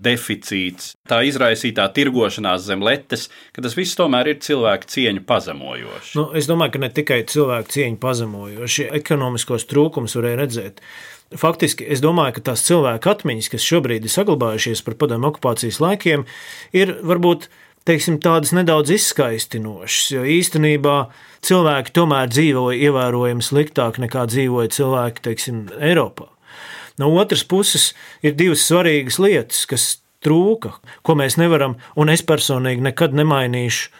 deficīts, 0.00 0.94
tā 1.08 1.20
izraisītā 1.28 1.84
tirgošanās 1.96 2.64
zem 2.64 2.82
letes, 2.84 3.28
ka 3.54 3.64
tas 3.64 3.76
viss 3.76 3.98
tomēr 3.98 4.32
ir 4.32 4.40
cilvēku 4.44 4.88
cieņu 4.94 5.24
pazemojoši. 5.28 6.12
Nu, 6.16 6.26
es 6.40 6.48
domāju, 6.48 6.76
ka 6.76 6.84
ne 6.86 6.90
tikai 6.96 7.20
cilvēku 7.28 7.74
cieņu 7.76 8.00
pazemojoši, 8.00 8.88
ekonomiskos 9.00 9.68
trūkumus 9.70 10.16
varēja 10.16 10.40
redzēt. 10.40 10.84
Faktiski 11.40 11.86
es 11.86 12.00
domāju, 12.02 12.38
ka 12.38 12.48
tās 12.50 12.64
cilvēku 12.66 13.12
atmiņas, 13.12 13.50
kas 13.52 13.66
šobrīd 13.66 14.08
ir 14.08 14.14
saglabājušies 14.14 14.82
par 14.86 14.96
padomu 14.98 15.28
okupācijas 15.30 15.78
laikiem, 15.84 16.24
ir 16.74 16.96
varbūt 17.06 17.50
teiksim, 17.86 18.18
tādas 18.24 18.54
nedaudz 18.56 18.92
izskaistinošas, 18.96 20.10
jo 20.16 20.24
īstenībā 20.26 20.96
cilvēki 21.46 21.94
tomēr 21.96 22.32
dzīvoja 22.32 22.88
ievērojami 22.88 23.46
sliktāk 23.46 24.00
nekā 24.02 24.26
dzīvoja 24.32 24.74
cilvēki 24.80 25.26
teiksim, 25.28 25.64
Eiropā. 25.78 26.32
No 27.00 27.10
otras 27.16 27.46
puses, 27.48 27.90
ir 28.22 28.36
divas 28.38 28.66
svarīgas 28.68 29.18
lietas, 29.22 29.64
kas 29.70 29.88
trūka, 30.24 30.76
ko 31.06 31.16
mēs 31.16 31.38
nevaram, 31.40 31.78
un 31.96 32.12
es 32.12 32.22
personīgi 32.26 32.84
nekad 32.84 33.16
nemainīšu 33.16 33.90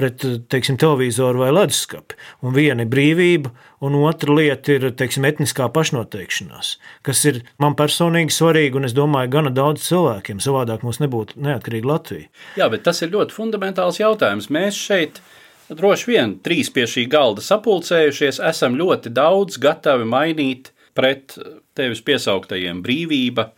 pret 0.00 0.22
teiksim, 0.48 0.78
televizoru 0.80 1.42
vai 1.42 1.50
leduskapi. 1.52 2.16
Un 2.46 2.54
viena 2.54 2.84
ir 2.84 2.90
brīvība, 2.90 3.50
un 3.84 3.98
otra 4.00 4.34
lieta 4.36 4.76
ir 4.76 4.86
teiksim, 4.96 5.26
etniskā 5.28 5.66
pašnoteikšanās, 5.74 6.72
kas 7.06 7.22
ir 7.28 7.42
man 7.60 7.76
personīgi 7.78 8.34
svarīga, 8.34 8.80
un 8.80 8.88
es 8.88 8.94
domāju, 8.96 9.32
gana 9.34 9.52
daudz 9.54 9.84
cilvēkiem. 9.88 10.40
Savādāk 10.42 10.86
mums 10.86 11.02
nebūtu 11.02 11.40
neatkarīga 11.42 11.90
Latvija. 11.90 12.30
Jā, 12.60 12.70
bet 12.72 12.86
tas 12.86 13.02
ir 13.04 13.12
ļoti 13.14 13.36
fundamentāls 13.36 14.00
jautājums. 14.00 14.50
Mēs 14.52 14.78
šeit 14.78 15.20
droši 15.68 16.10
vien 16.10 16.36
trīs 16.44 16.70
pie 16.74 16.86
šī 16.90 17.06
galda 17.10 17.44
sapulcējušies, 17.44 18.40
esam 18.50 18.78
ļoti 18.78 19.12
daudz 19.14 19.58
gatavi 19.62 20.08
mainīt 20.08 20.72
pret 20.96 21.36
tevis 21.76 22.02
piesauktajiem 22.06 22.82
brīvība, 22.84 23.50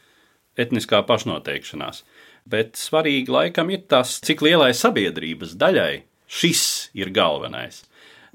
etniskā 0.59 1.03
pašnoteikšanās. 1.09 2.03
Bet 2.49 2.77
svarīgi 2.81 3.31
laikam 3.33 3.71
ir 3.71 3.87
tas, 3.91 4.19
cik 4.25 4.43
lielai 4.43 4.73
sabiedrības 4.75 5.55
daļai 5.61 6.03
šis 6.33 6.65
ir 6.99 7.13
galvenais. 7.15 7.85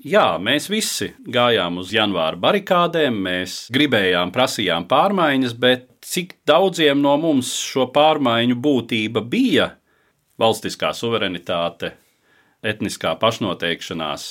Jā, 0.06 0.38
mēs 0.38 0.68
visi 0.70 1.10
gājām 1.34 1.80
uz 1.82 1.90
janvāra 1.90 2.38
barikādēm, 2.38 3.16
mēs 3.26 3.56
gribējām, 3.74 4.30
prasījām 4.36 4.86
pārmaiņas, 4.90 5.56
bet 5.58 5.88
cik 6.06 6.36
daudziem 6.46 7.02
no 7.02 7.16
mums 7.18 7.50
šo 7.66 7.88
pārmaiņu 7.96 8.60
būtība 8.62 9.24
bija 9.26 9.72
valstiskā 10.38 10.92
suverenitāte, 10.94 11.96
etniskā 12.62 13.16
pašnoteikšanās, 13.18 14.28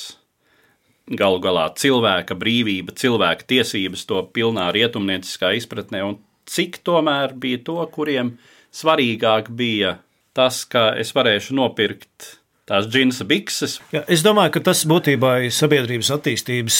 galu 1.06 1.38
galā 1.42 1.68
cilvēka 1.78 2.34
brīvība, 2.38 2.94
cilvēka 2.98 3.46
tiesības 3.52 4.06
to 4.08 4.22
pilnā 4.34 4.70
rietumnieciskā 4.74 5.52
izpratnē, 5.58 6.02
un 6.02 6.18
cik 6.50 6.80
tomēr 6.86 7.34
bija 7.38 7.62
to, 7.66 7.78
kuriem 7.94 8.36
svarīgāk 8.74 9.50
bija 9.54 9.98
tas, 10.36 10.64
ka 10.68 10.90
es 10.98 11.14
varēšu 11.16 11.56
nopirkt 11.56 12.36
tās 12.66 12.88
džinsa 12.90 13.24
bikses. 13.28 13.76
Jā, 13.94 14.02
es 14.10 14.24
domāju, 14.26 14.56
ka 14.56 14.62
tas 14.68 14.80
būtībā 14.90 15.32
ir 15.46 15.54
sabiedrības 15.54 16.10
attīstības, 16.16 16.78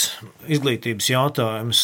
izglītības 0.57 1.11
jautājums. 1.13 1.83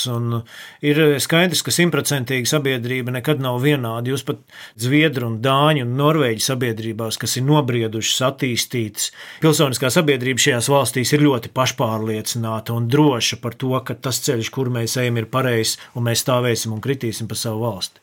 Ir 0.88 1.01
skaidrs, 1.23 1.62
ka 1.62 1.75
simtprocentīgi 1.75 2.51
sabiedrība 2.51 3.15
nekad 3.15 3.43
nav 3.45 3.61
vienāda. 3.62 4.11
Jūs 4.11 4.27
pat 4.27 4.43
Zviedru, 4.83 5.29
un 5.31 5.38
Dāņu 5.45 5.87
un 5.87 5.95
Norvēģu 6.01 6.47
sabiedrībās, 6.49 7.21
kas 7.23 7.38
ir 7.38 7.47
nobriedušas, 7.47 8.25
attīstītas, 8.33 9.12
pilsoniskā 9.45 9.93
sabiedrība 9.95 10.49
šajās 10.49 10.71
valstīs 10.73 11.15
ir 11.15 11.27
ļoti 11.29 11.55
pašpārliecināta 11.55 12.75
un 12.75 12.91
droša 12.91 13.38
par 13.43 13.55
to, 13.55 13.77
ka 13.87 13.95
tas 13.95 14.19
ceļš, 14.27 14.51
kur 14.55 14.73
mēs 14.75 14.99
ejam, 14.99 15.23
ir 15.23 15.31
pareizs 15.31 15.79
un 15.95 16.11
mēs 16.11 16.27
stāvēsim 16.27 16.75
un 16.75 16.83
kritīsim 16.83 17.31
pa 17.31 17.38
savu 17.38 17.62
valsti. 17.69 18.03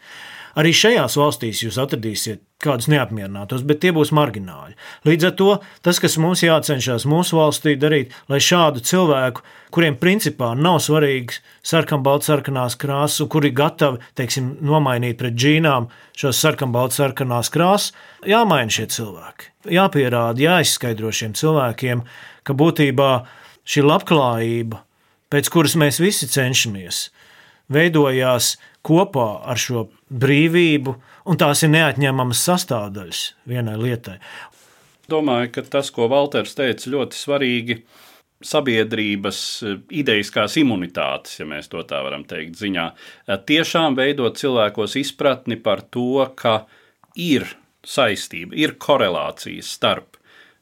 Arī 0.60 0.72
šajās 0.74 1.16
valstīs 1.20 1.62
jūs 1.62 1.78
atradīsiet 1.80 2.42
kādus 2.64 2.90
neapmierinātos, 2.92 3.64
bet 3.64 3.80
tie 3.84 3.94
būs 3.96 4.12
margināli. 4.16 4.76
Līdz 5.08 5.28
ar 5.30 5.36
to 5.40 5.50
tas, 5.86 6.00
kas 6.04 6.18
mums 6.20 6.44
jācenšas 6.44 7.06
mūsu 7.08 7.38
valstī 7.40 7.76
darīt, 7.80 8.12
lai 8.32 8.42
šādu 8.44 8.84
cilvēku, 8.84 9.46
kuriem 9.72 9.96
principā 10.02 10.52
nav 10.60 10.82
svarīgs 10.84 11.40
sarkanbalts, 11.64 12.28
sarkanās 12.28 12.76
krāsas, 12.80 13.28
kuri 13.32 13.54
gatavi, 13.56 14.02
teiksim, 14.20 14.58
nomainīt 14.66 15.20
pret 15.22 15.38
džīnām 15.40 15.88
šos 16.20 16.42
sarkanbalts, 16.44 17.00
sarkanās 17.00 17.52
krāsas, 17.54 17.94
jāmaina 18.28 18.76
šie 18.76 18.90
cilvēki. 18.92 19.54
Jāpierāda, 19.80 20.44
jāizskaidro 20.44 21.14
šiem 21.16 21.38
cilvēkiem, 21.40 22.04
ka 22.44 22.58
būtībā 22.60 23.12
šī 23.70 23.86
labklājība, 23.88 24.84
pēc 25.32 25.52
kuras 25.54 25.78
mēs 25.80 26.02
visi 26.04 26.28
cenšamies, 26.28 27.08
veidojās 27.74 28.56
kopā 28.86 29.30
ar 29.50 29.60
šo 29.60 29.88
brīvību, 30.10 30.96
un 31.30 31.40
tās 31.40 31.64
ir 31.66 31.74
neatņemamas 31.74 32.44
sastāvdaļas 32.50 33.24
vienai 33.50 33.78
lietai. 33.80 34.18
Domāju, 35.10 35.52
ka 35.56 35.66
tas, 35.78 35.90
ko 35.94 36.10
Valters 36.10 36.54
teica, 36.58 36.90
ļoti 36.94 37.18
svarīgi 37.18 37.80
sabiedrības 38.46 39.40
ideiskās 39.92 40.56
imunitātes, 40.62 41.40
ja 41.42 41.48
mēs 41.50 41.68
to 41.72 41.82
tā 41.88 42.00
varam 42.06 42.24
teikt, 42.28 42.56
ziņā. 42.62 42.86
Tiešām 43.50 43.98
veidot 44.00 44.38
cilvēkos 44.40 44.96
izpratni 45.02 45.58
par 45.60 45.82
to, 45.92 46.22
ka 46.40 46.62
ir 47.20 47.50
saistība, 47.86 48.56
ir 48.56 48.78
korelācija 48.80 49.66
starp 49.66 50.20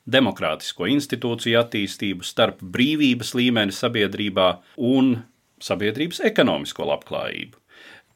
demokrātisko 0.07 0.87
institūciju 0.89 1.59
attīstību, 1.59 2.25
starp 2.25 2.63
brīvības 2.63 3.33
līmeni 3.37 3.75
sabiedrībā 3.75 4.51
un 4.87 5.17
sabiedrības 5.63 6.21
ekonomisko 6.29 6.85
labklājību. 6.87 7.57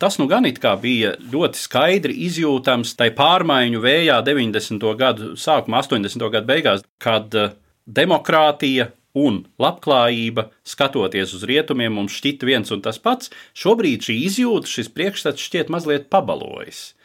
Tas 0.01 0.17
nu 0.17 0.25
gan 0.25 0.47
bija 0.81 1.11
ļoti 1.31 1.59
skaidri 1.61 2.15
izjūtams 2.25 2.95
tai 2.97 3.11
pārmaiņu 3.13 3.81
vējā 3.83 4.17
90. 4.25 4.95
gadu 4.97 5.35
sākumā, 5.37 5.83
80. 5.85 6.29
gadu 6.33 6.47
beigās, 6.47 6.81
kad 6.97 7.29
eh, 7.35 7.53
demokrātija 7.85 8.89
un 9.13 9.43
labklājība, 9.61 10.47
skatoties 10.63 11.35
uz 11.37 11.43
rietumiem, 11.43 11.93
mums 11.93 12.15
šķita 12.17 12.47
viens 12.49 12.71
un 12.71 12.81
tas 12.81 12.97
pats. 12.97 13.29
Šobrīd 13.53 14.07
šī 14.07 14.17
izjūta, 14.25 14.71
šis 14.71 14.89
priekšstats 14.95 15.45
šķiet 15.45 15.69
mazliet 15.69 16.09
pabalojis. 16.09 16.95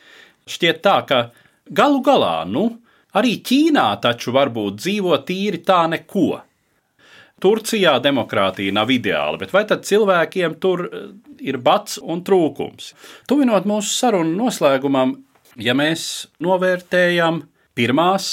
Šķiet 0.49 0.83
tā, 0.87 0.96
ka 1.05 1.20
galu 1.68 2.01
galā, 2.07 2.46
nu, 2.49 2.79
arī 3.12 3.37
Ķīnā 3.44 3.88
taču 4.01 4.35
varbūt 4.37 4.81
dzīvo 4.81 5.18
tīri 5.27 5.61
tā 5.66 5.85
neko. 5.90 6.40
Turcijā 7.37 7.99
demokrātija 8.01 8.72
nav 8.72 8.88
ideāla, 8.88 9.37
bet 9.37 9.51
vai 9.53 9.66
tad 9.68 9.83
cilvēkiem 9.85 10.55
tur 10.57 10.87
eh, 10.87 11.03
ir 11.44 11.59
bats 11.61 11.99
un 12.01 12.22
trūkums? 12.25 12.94
Tuvinot 13.29 13.68
mūsu 13.68 13.92
sarunu 13.92 14.33
noslēgumam, 14.38 15.12
ja 15.61 15.75
mēs 15.77 16.31
novērtējam 16.40 17.42
pirmās 17.77 18.31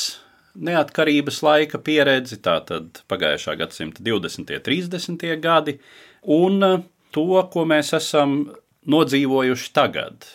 neatkarības 0.56 1.42
laika 1.44 1.84
pieredzi, 1.84 2.40
tātad 2.48 3.04
pagājušā 3.12 3.58
gadsimta 3.60 4.08
20. 4.08 4.56
un 4.56 4.66
30. 4.72 5.30
gadi, 5.44 5.78
un 6.24 6.60
eh, 6.64 6.80
to, 7.12 7.28
ko 7.52 7.68
mēs 7.68 7.92
esam 8.00 8.54
nodzīvojuši 8.88 9.74
tagad. 9.76 10.32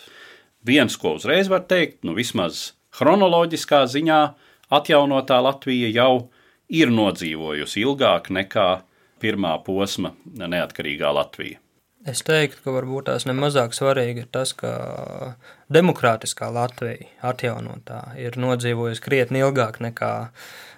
Viens, 0.61 0.93
ko 0.93 1.17
uzreiz 1.17 1.49
var 1.49 1.65
teikt, 1.65 2.03
nu 2.05 2.13
vismaz 2.13 2.67
chronoloģiskā 2.93 3.87
ziņā, 3.89 4.25
atjaunotā 4.77 5.41
Latvija 5.41 5.89
jau 5.89 6.13
ir 6.19 6.35
ir 6.69 6.93
nodzīvojusi 6.93 7.81
ilgāk 7.83 8.29
nekā 8.33 8.69
pirmā 9.19 9.55
posma 9.65 10.13
neatkarīgā 10.25 11.11
Latvija. 11.15 11.59
Es 12.07 12.21
teiktu, 12.23 12.61
ka 12.63 12.71
varbūt 12.71 13.09
tās 13.09 13.25
nemazāk 13.27 13.73
svarīgi 13.75 14.23
ir 14.23 14.29
tas, 14.31 14.53
ka 14.55 14.71
demokrātiskā 15.73 16.47
Latvija 16.55 17.09
atjaunotā 17.27 18.13
ir 18.21 18.37
nodzīvojusi 18.39 19.03
krietni 19.03 19.43
ilgāk 19.43 19.81
nekā 19.83 20.13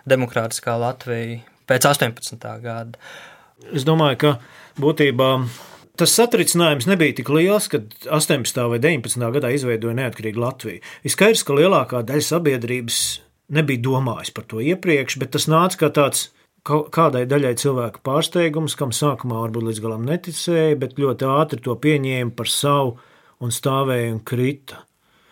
demokrātiskā 0.09 0.79
Latvija 0.81 1.43
pēc 1.69 1.85
18. 1.91 2.47
gada. 2.63 2.97
Es 3.69 3.85
domāju, 3.85 4.17
ka 4.23 4.31
būtībā 4.81 5.29
tas 6.01 6.15
satricinājums 6.17 6.87
nebija 6.89 7.19
tik 7.19 7.29
liels, 7.29 7.69
kad 7.69 7.93
18. 8.09 8.63
vai 8.73 8.81
19. 8.81 9.27
gadā 9.37 9.51
izveidoja 9.53 9.99
neatkarīgu 10.01 10.41
Latviju. 10.41 10.81
Ir 11.05 11.13
skaidrs, 11.13 11.45
ka 11.45 11.59
lielākā 11.59 12.01
daļa 12.07 12.25
sabiedrības 12.31 13.03
nebija 13.53 13.83
domājis 13.87 14.33
par 14.35 14.47
to 14.49 14.61
iepriekš, 14.63 15.17
bet 15.21 15.33
tas 15.35 15.47
nāca 15.51 15.83
kā 15.83 15.91
tāds 15.95 16.29
kādai 16.65 17.23
daļai 17.25 17.55
cilvēku 17.57 18.03
pārsteigums, 18.05 18.75
kam 18.77 18.93
sākumā 18.93 19.39
varbūt 19.45 19.67
līdz 19.69 19.81
galam 19.81 20.05
neticēja, 20.05 20.77
bet 20.81 20.99
ļoti 21.01 21.25
ātri 21.25 21.61
to 21.65 21.75
pieņēma 21.75 22.35
par 22.37 22.51
savu 22.51 22.95
un 23.41 23.53
stāvēja 23.53 24.13
un 24.13 24.21
krita. 24.21 24.83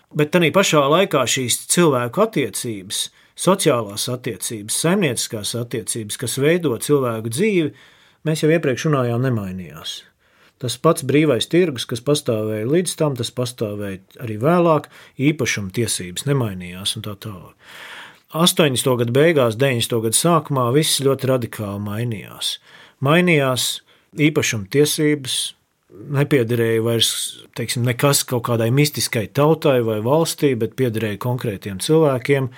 Bet 0.09 0.33
tā 0.33 0.41
pašā 0.41 0.81
laikā 0.89 1.21
šīs 1.29 1.67
cilvēku 1.69 2.23
attiecības, 2.25 3.03
sociālās 3.37 4.07
attiecības, 4.09 4.79
saimnieciskās 4.81 5.53
attiecības, 5.59 6.17
kas 6.17 6.39
veido 6.41 6.73
cilvēku 6.81 7.29
dzīvi, 7.29 7.73
mēs 8.25 8.43
jau 8.43 8.49
iepriekš 8.49 8.89
runājām, 8.89 9.21
nemainījās. 9.27 9.99
Tas 10.59 10.75
pats 10.81 11.05
brīvais 11.07 11.45
tirgus, 11.47 11.85
kas 11.87 12.01
pastāvēja 12.03 12.67
līdz 12.67 12.97
tam, 12.99 13.13
tas 13.15 13.29
pastāvēja 13.31 14.01
arī 14.25 14.35
vēlāk, 14.41 14.89
īpašuma 15.29 15.71
tiesības 15.77 16.25
nemainījās 16.27 16.97
un 16.97 17.05
tā 17.05 17.13
tālāk. 17.15 17.53
80. 18.29 18.91
gadu 18.99 19.13
beigās, 19.15 19.55
90. 19.57 20.03
gadu 20.03 20.17
sākumā 20.17 20.67
viss 20.75 20.99
ļoti 21.01 21.29
radikāli 21.31 21.79
mainījās. 21.81 22.59
Mainījās 23.01 23.63
īpašuma 24.21 24.69
tiesības, 24.69 25.37
nepiederēja 26.13 26.83
vairs 26.85 27.09
teiksim, 27.57 27.87
nekas 27.87 28.21
kaut 28.29 28.45
kādai 28.45 28.69
mistiskai 28.69 29.25
tautai 29.33 29.79
vai 29.81 29.97
valstī, 30.05 30.51
bet 30.61 30.77
piederēja 30.77 31.17
konkrētiem 31.25 31.81
cilvēkiem. 31.81 32.51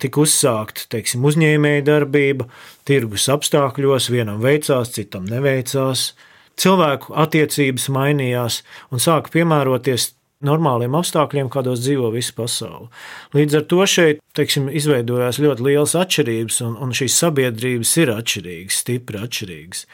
Tika 0.00 0.22
uzsākta 0.24 0.88
teiksim, 0.96 1.28
uzņēmēja 1.28 1.84
darbība, 1.90 2.48
tirgus 2.88 3.28
apstākļos, 3.36 4.08
vienam 4.14 4.40
veicās, 4.40 4.94
citam 4.96 5.28
neveicās. 5.28 6.14
Cilvēku 6.56 7.12
attiecības 7.20 7.90
mainījās 7.92 8.62
un 8.88 9.04
sāka 9.04 9.36
piemēroties 9.36 10.14
normāliem 10.46 10.94
apstākļiem, 10.98 11.50
kādos 11.52 11.82
dzīvo 11.84 12.12
visa 12.14 12.34
pasaule. 12.36 12.88
Līdz 13.36 13.58
ar 13.60 13.66
to 13.70 13.86
šeit 13.88 14.22
teiksim, 14.36 14.70
izveidojās 14.72 15.40
ļoti 15.42 15.66
liels 15.66 15.96
atšķirības, 15.98 16.62
un, 16.66 16.78
un 16.82 16.94
šīs 16.96 17.18
sabiedrības 17.24 17.92
ir 18.02 18.14
atšķirīgas, 18.14 18.80
stipri 18.84 19.20
atšķirīgas. 19.22 19.84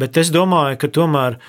Bet 0.00 0.20
es 0.20 0.32
domāju, 0.34 0.78
ka 0.80 0.92
tomēr 1.00 1.40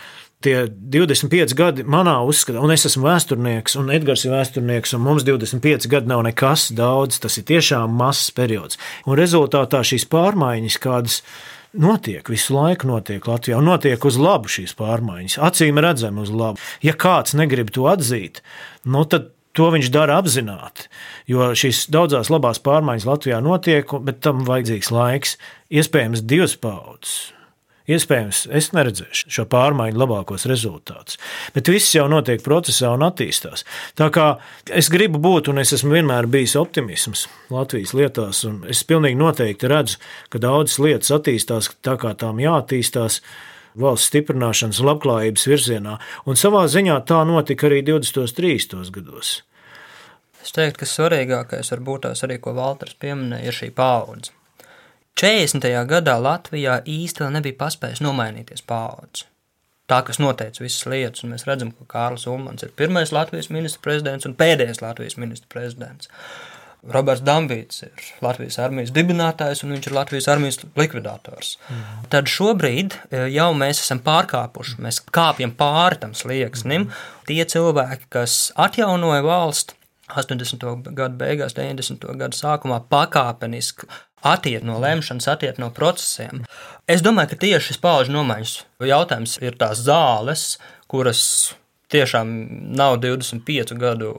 tie 0.41 0.65
25 0.67 1.53
gadi 1.57 1.85
manā 1.85 2.17
uzskatā, 2.25 2.61
un 2.63 2.73
es 2.73 2.87
esmu 2.89 3.05
vēsturnieks, 3.05 3.77
un 3.77 3.91
Edgars 3.93 4.25
ir 4.25 4.33
vēsturnieks, 4.33 4.95
un 4.97 5.03
mums 5.05 5.25
25 5.27 5.89
gadi 5.91 6.09
nav 6.09 6.23
nekas 6.25 6.71
daudz, 6.77 7.21
tas 7.21 7.37
ir 7.37 7.45
tiešām 7.51 7.93
mazs 7.99 8.33
periods. 8.35 8.79
Un 9.05 9.19
rezultātā 9.19 9.83
šīs 9.85 10.07
pārmaiņas, 10.09 10.79
kādas 10.81 11.21
notiek, 11.73 12.29
visu 12.29 12.55
laiku 12.55 12.89
notiek 12.89 13.27
Latvijā, 13.27 13.59
un 13.59 13.69
notiek 13.71 14.05
uz 14.07 14.17
labu 14.19 14.51
šīs 14.51 14.73
pārmaiņas. 14.79 15.37
Acīm 15.47 15.79
redzami 15.81 16.23
uz 16.23 16.31
labu. 16.33 16.61
Ja 16.83 16.95
kāds 16.97 17.35
negrib 17.37 17.71
to 17.75 17.87
atzīt, 17.91 18.41
nu 18.83 19.05
tad 19.05 19.31
to 19.57 19.67
viņš 19.73 19.91
dara 19.91 20.19
apzināti. 20.21 20.87
Jo 21.31 21.51
šīs 21.57 21.85
daudzās 21.91 22.31
labās 22.31 22.61
pārmaiņas 22.63 23.07
Latvijā 23.07 23.41
notiek, 23.43 23.97
bet 24.05 24.21
tam 24.23 24.45
vajadzīgs 24.47 24.91
laiks, 24.95 25.37
iespējams, 25.71 26.23
divas 26.27 26.57
paudzes. 26.59 27.31
Iespējams, 27.91 28.45
es 28.55 28.69
neredzēšu 28.75 29.31
šo 29.35 29.45
pārmaiņu 29.51 29.99
labākos 29.99 30.45
rezultātus, 30.49 31.17
bet 31.55 31.71
viss 31.71 31.95
jau 31.95 32.07
notiek 32.11 32.43
procesā 32.45 32.93
un 32.95 33.03
attīstās. 33.07 33.65
Tā 33.99 34.07
kā 34.13 34.27
es 34.69 34.89
gribu 34.93 35.19
būt, 35.21 35.49
un 35.51 35.61
es 35.63 35.73
esmu 35.75 35.97
vienmēr 35.97 36.29
bijis 36.31 36.55
optimisms 36.59 37.25
Latvijas 37.51 37.95
lietās, 37.97 38.43
un 38.47 38.61
es 38.71 38.83
pilnīgi 38.87 39.19
noteikti 39.19 39.71
redzu, 39.71 39.99
ka 40.31 40.41
daudzas 40.43 40.79
lietas 40.83 41.13
attīstās 41.17 41.71
tā, 41.83 41.97
kā 41.99 42.13
tām 42.15 42.41
jāattīstās 42.43 43.21
valsts 43.81 44.11
stiprināšanas 44.11 44.81
un 44.81 44.91
labklājības 44.91 45.47
virzienā, 45.47 45.95
un 46.27 46.39
savā 46.39 46.65
ziņā 46.71 46.99
tā 47.07 47.21
notika 47.27 47.69
arī 47.69 47.81
20. 47.87 48.21
un 48.23 48.35
30. 48.41 48.91
gados. 48.97 49.39
Es 50.41 50.53
teiktu, 50.55 50.81
ka 50.81 50.89
svarīgākais 50.89 51.69
varbūt 51.75 52.07
tās 52.07 52.23
arī, 52.25 52.39
ko 52.41 52.55
Valters 52.57 52.97
pieminēja, 53.01 53.47
ir 53.47 53.57
šī 53.57 53.69
paudze. 53.77 54.33
40. 55.19 55.67
gadā 55.89 56.15
Latvijā 56.21 56.79
īsti 56.87 57.23
vēl 57.23 57.35
nebija 57.37 57.59
paspējis 57.59 58.01
nomainīties 58.05 58.63
paudze. 58.67 59.27
Tā, 59.91 59.99
kas 60.07 60.21
noteica 60.23 60.63
visas 60.63 60.85
lietas, 60.87 61.25
un 61.25 61.33
mēs 61.33 61.43
redzam, 61.49 61.73
ka 61.75 61.87
Kārlis 61.89 62.23
Ulmans 62.31 62.63
ir 62.63 62.71
pirmais 62.79 63.11
Latvijas 63.11 63.49
ministra 63.51 63.83
prezidents 63.83 64.27
un 64.29 64.37
pēdējais 64.39 64.79
Latvijas 64.79 65.17
ministra 65.19 65.51
prezidents. 65.51 66.07
Roberts 66.95 67.21
Dambīts 67.21 67.83
ir 67.85 68.05
Latvijas 68.25 68.55
armijas 68.63 68.93
dibinātājs 68.95 69.61
un 69.65 69.75
viņš 69.75 69.89
ir 69.89 69.95
Latvijas 69.97 70.29
armijas 70.31 70.57
likvidators. 70.79 71.51
Mm. 71.67 72.07
Tad 72.13 72.31
šobrīd 72.31 72.95
e, 73.11 73.25
jau 73.35 73.51
mēs 73.53 73.83
esam 73.83 74.01
pārkāpuši, 74.01 74.79
mēs 74.81 75.01
kāpjam 75.13 75.53
pāri 75.59 75.99
tam 76.01 76.15
slieksnim. 76.17 76.87
Tie 77.29 77.43
cilvēki, 77.53 78.09
kas 78.15 78.39
atjaunoja 78.57 79.21
valsti 79.27 79.77
80. 80.15 80.65
gadu 80.97 81.19
beigās, 81.19 81.53
90. 81.59 82.07
gadu 82.19 82.39
sākumā, 82.39 82.81
pakāpeniski 82.91 83.91
attiet 84.21 84.65
no 84.67 84.79
lemšanas, 84.81 85.29
attiet 85.31 85.61
no 85.61 85.71
procesiem. 85.75 86.45
Es 86.89 87.03
domāju, 87.05 87.33
ka 87.33 87.41
tieši 87.45 87.71
šis 87.71 87.81
pauģu 87.81 88.15
nomaiņas 88.17 88.59
jautājums 88.91 89.39
ir 89.41 89.57
tās 89.59 89.83
zāles, 89.85 90.55
kuras 90.91 91.23
tiešām 91.91 92.29
nav 92.77 92.97
25 93.03 93.75
gadu 93.79 94.11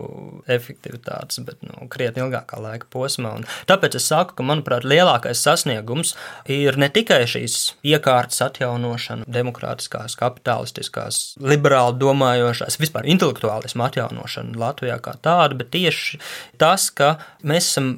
efektivitātes, 0.50 1.40
bet 1.46 1.60
nu, 1.64 1.86
krietni 1.92 2.24
ilgākā 2.24 2.60
laika 2.62 2.88
posmā. 2.92 3.34
Un 3.38 3.46
tāpēc 3.70 3.96
es 3.98 4.08
saku, 4.10 4.36
ka, 4.38 4.46
manuprāt, 4.46 4.86
lielākais 4.88 5.42
sasniegums 5.46 6.14
ir 6.52 6.78
ne 6.80 6.90
tikai 6.92 7.22
šīs 7.30 7.58
iekārtas 7.94 8.42
atjaunošana, 8.48 9.28
demokrātiskās, 9.38 10.16
kapitalistiskās, 10.20 11.22
liberāli 11.40 11.98
domājošās, 12.02 12.80
vispār 12.82 13.08
intelektuālismu 13.14 13.88
atjaunošana 13.88 14.58
Latvijā 14.62 15.00
kā 15.02 15.16
tāda, 15.24 15.58
bet 15.58 15.72
tieši 15.74 16.20
tas, 16.60 16.90
ka 16.92 17.16
mēs 17.46 17.72
esam 17.72 17.94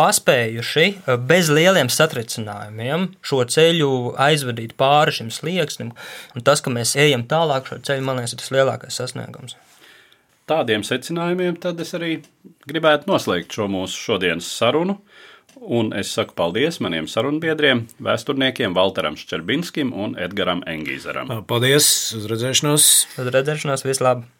paspējuši 0.00 0.86
eh, 0.88 1.16
bez 1.30 1.50
lieliem 1.52 1.90
satricinājumiem 1.92 3.10
šo 3.26 3.44
ceļu 3.52 3.90
aizvadīt 4.20 4.76
pāri 4.80 5.18
šim 5.20 5.32
slieksnim. 5.34 5.92
Un 6.34 6.46
tas, 6.46 6.64
ka 6.64 6.72
mēs 6.72 6.96
ejam 7.00 7.26
tālāk 7.30 7.68
šo 7.70 7.80
ceļu, 7.86 8.06
man 8.06 8.20
liekas, 8.20 8.34
ir 8.36 8.42
tas 8.42 8.54
lielākais 8.54 9.00
sasniegums. 9.02 9.58
Tādiem 10.50 10.82
secinājumiem 10.82 11.60
tad 11.62 11.78
es 11.82 11.92
arī 11.94 12.16
gribētu 12.66 13.06
noslēgt 13.10 13.54
šo 13.54 13.68
mūsu 13.70 14.00
šodienas 14.08 14.48
sarunu. 14.50 14.98
Un 15.60 15.90
es 15.98 16.12
saku 16.14 16.32
paldies 16.38 16.78
maniem 16.80 17.08
sarunbiedriem, 17.10 17.84
vēsturniekiem 18.06 18.74
Walteram 18.78 19.18
Ščerbinskim 19.18 19.92
un 19.92 20.16
Edgaram 20.18 20.64
Engīzeram. 20.70 21.34
Paldies! 21.50 21.92
Uz 22.16 22.26
redzēšanos! 22.30 22.90
Uz 23.20 23.32
redzēšanos! 23.34 23.84
Vislabāk! 23.84 24.39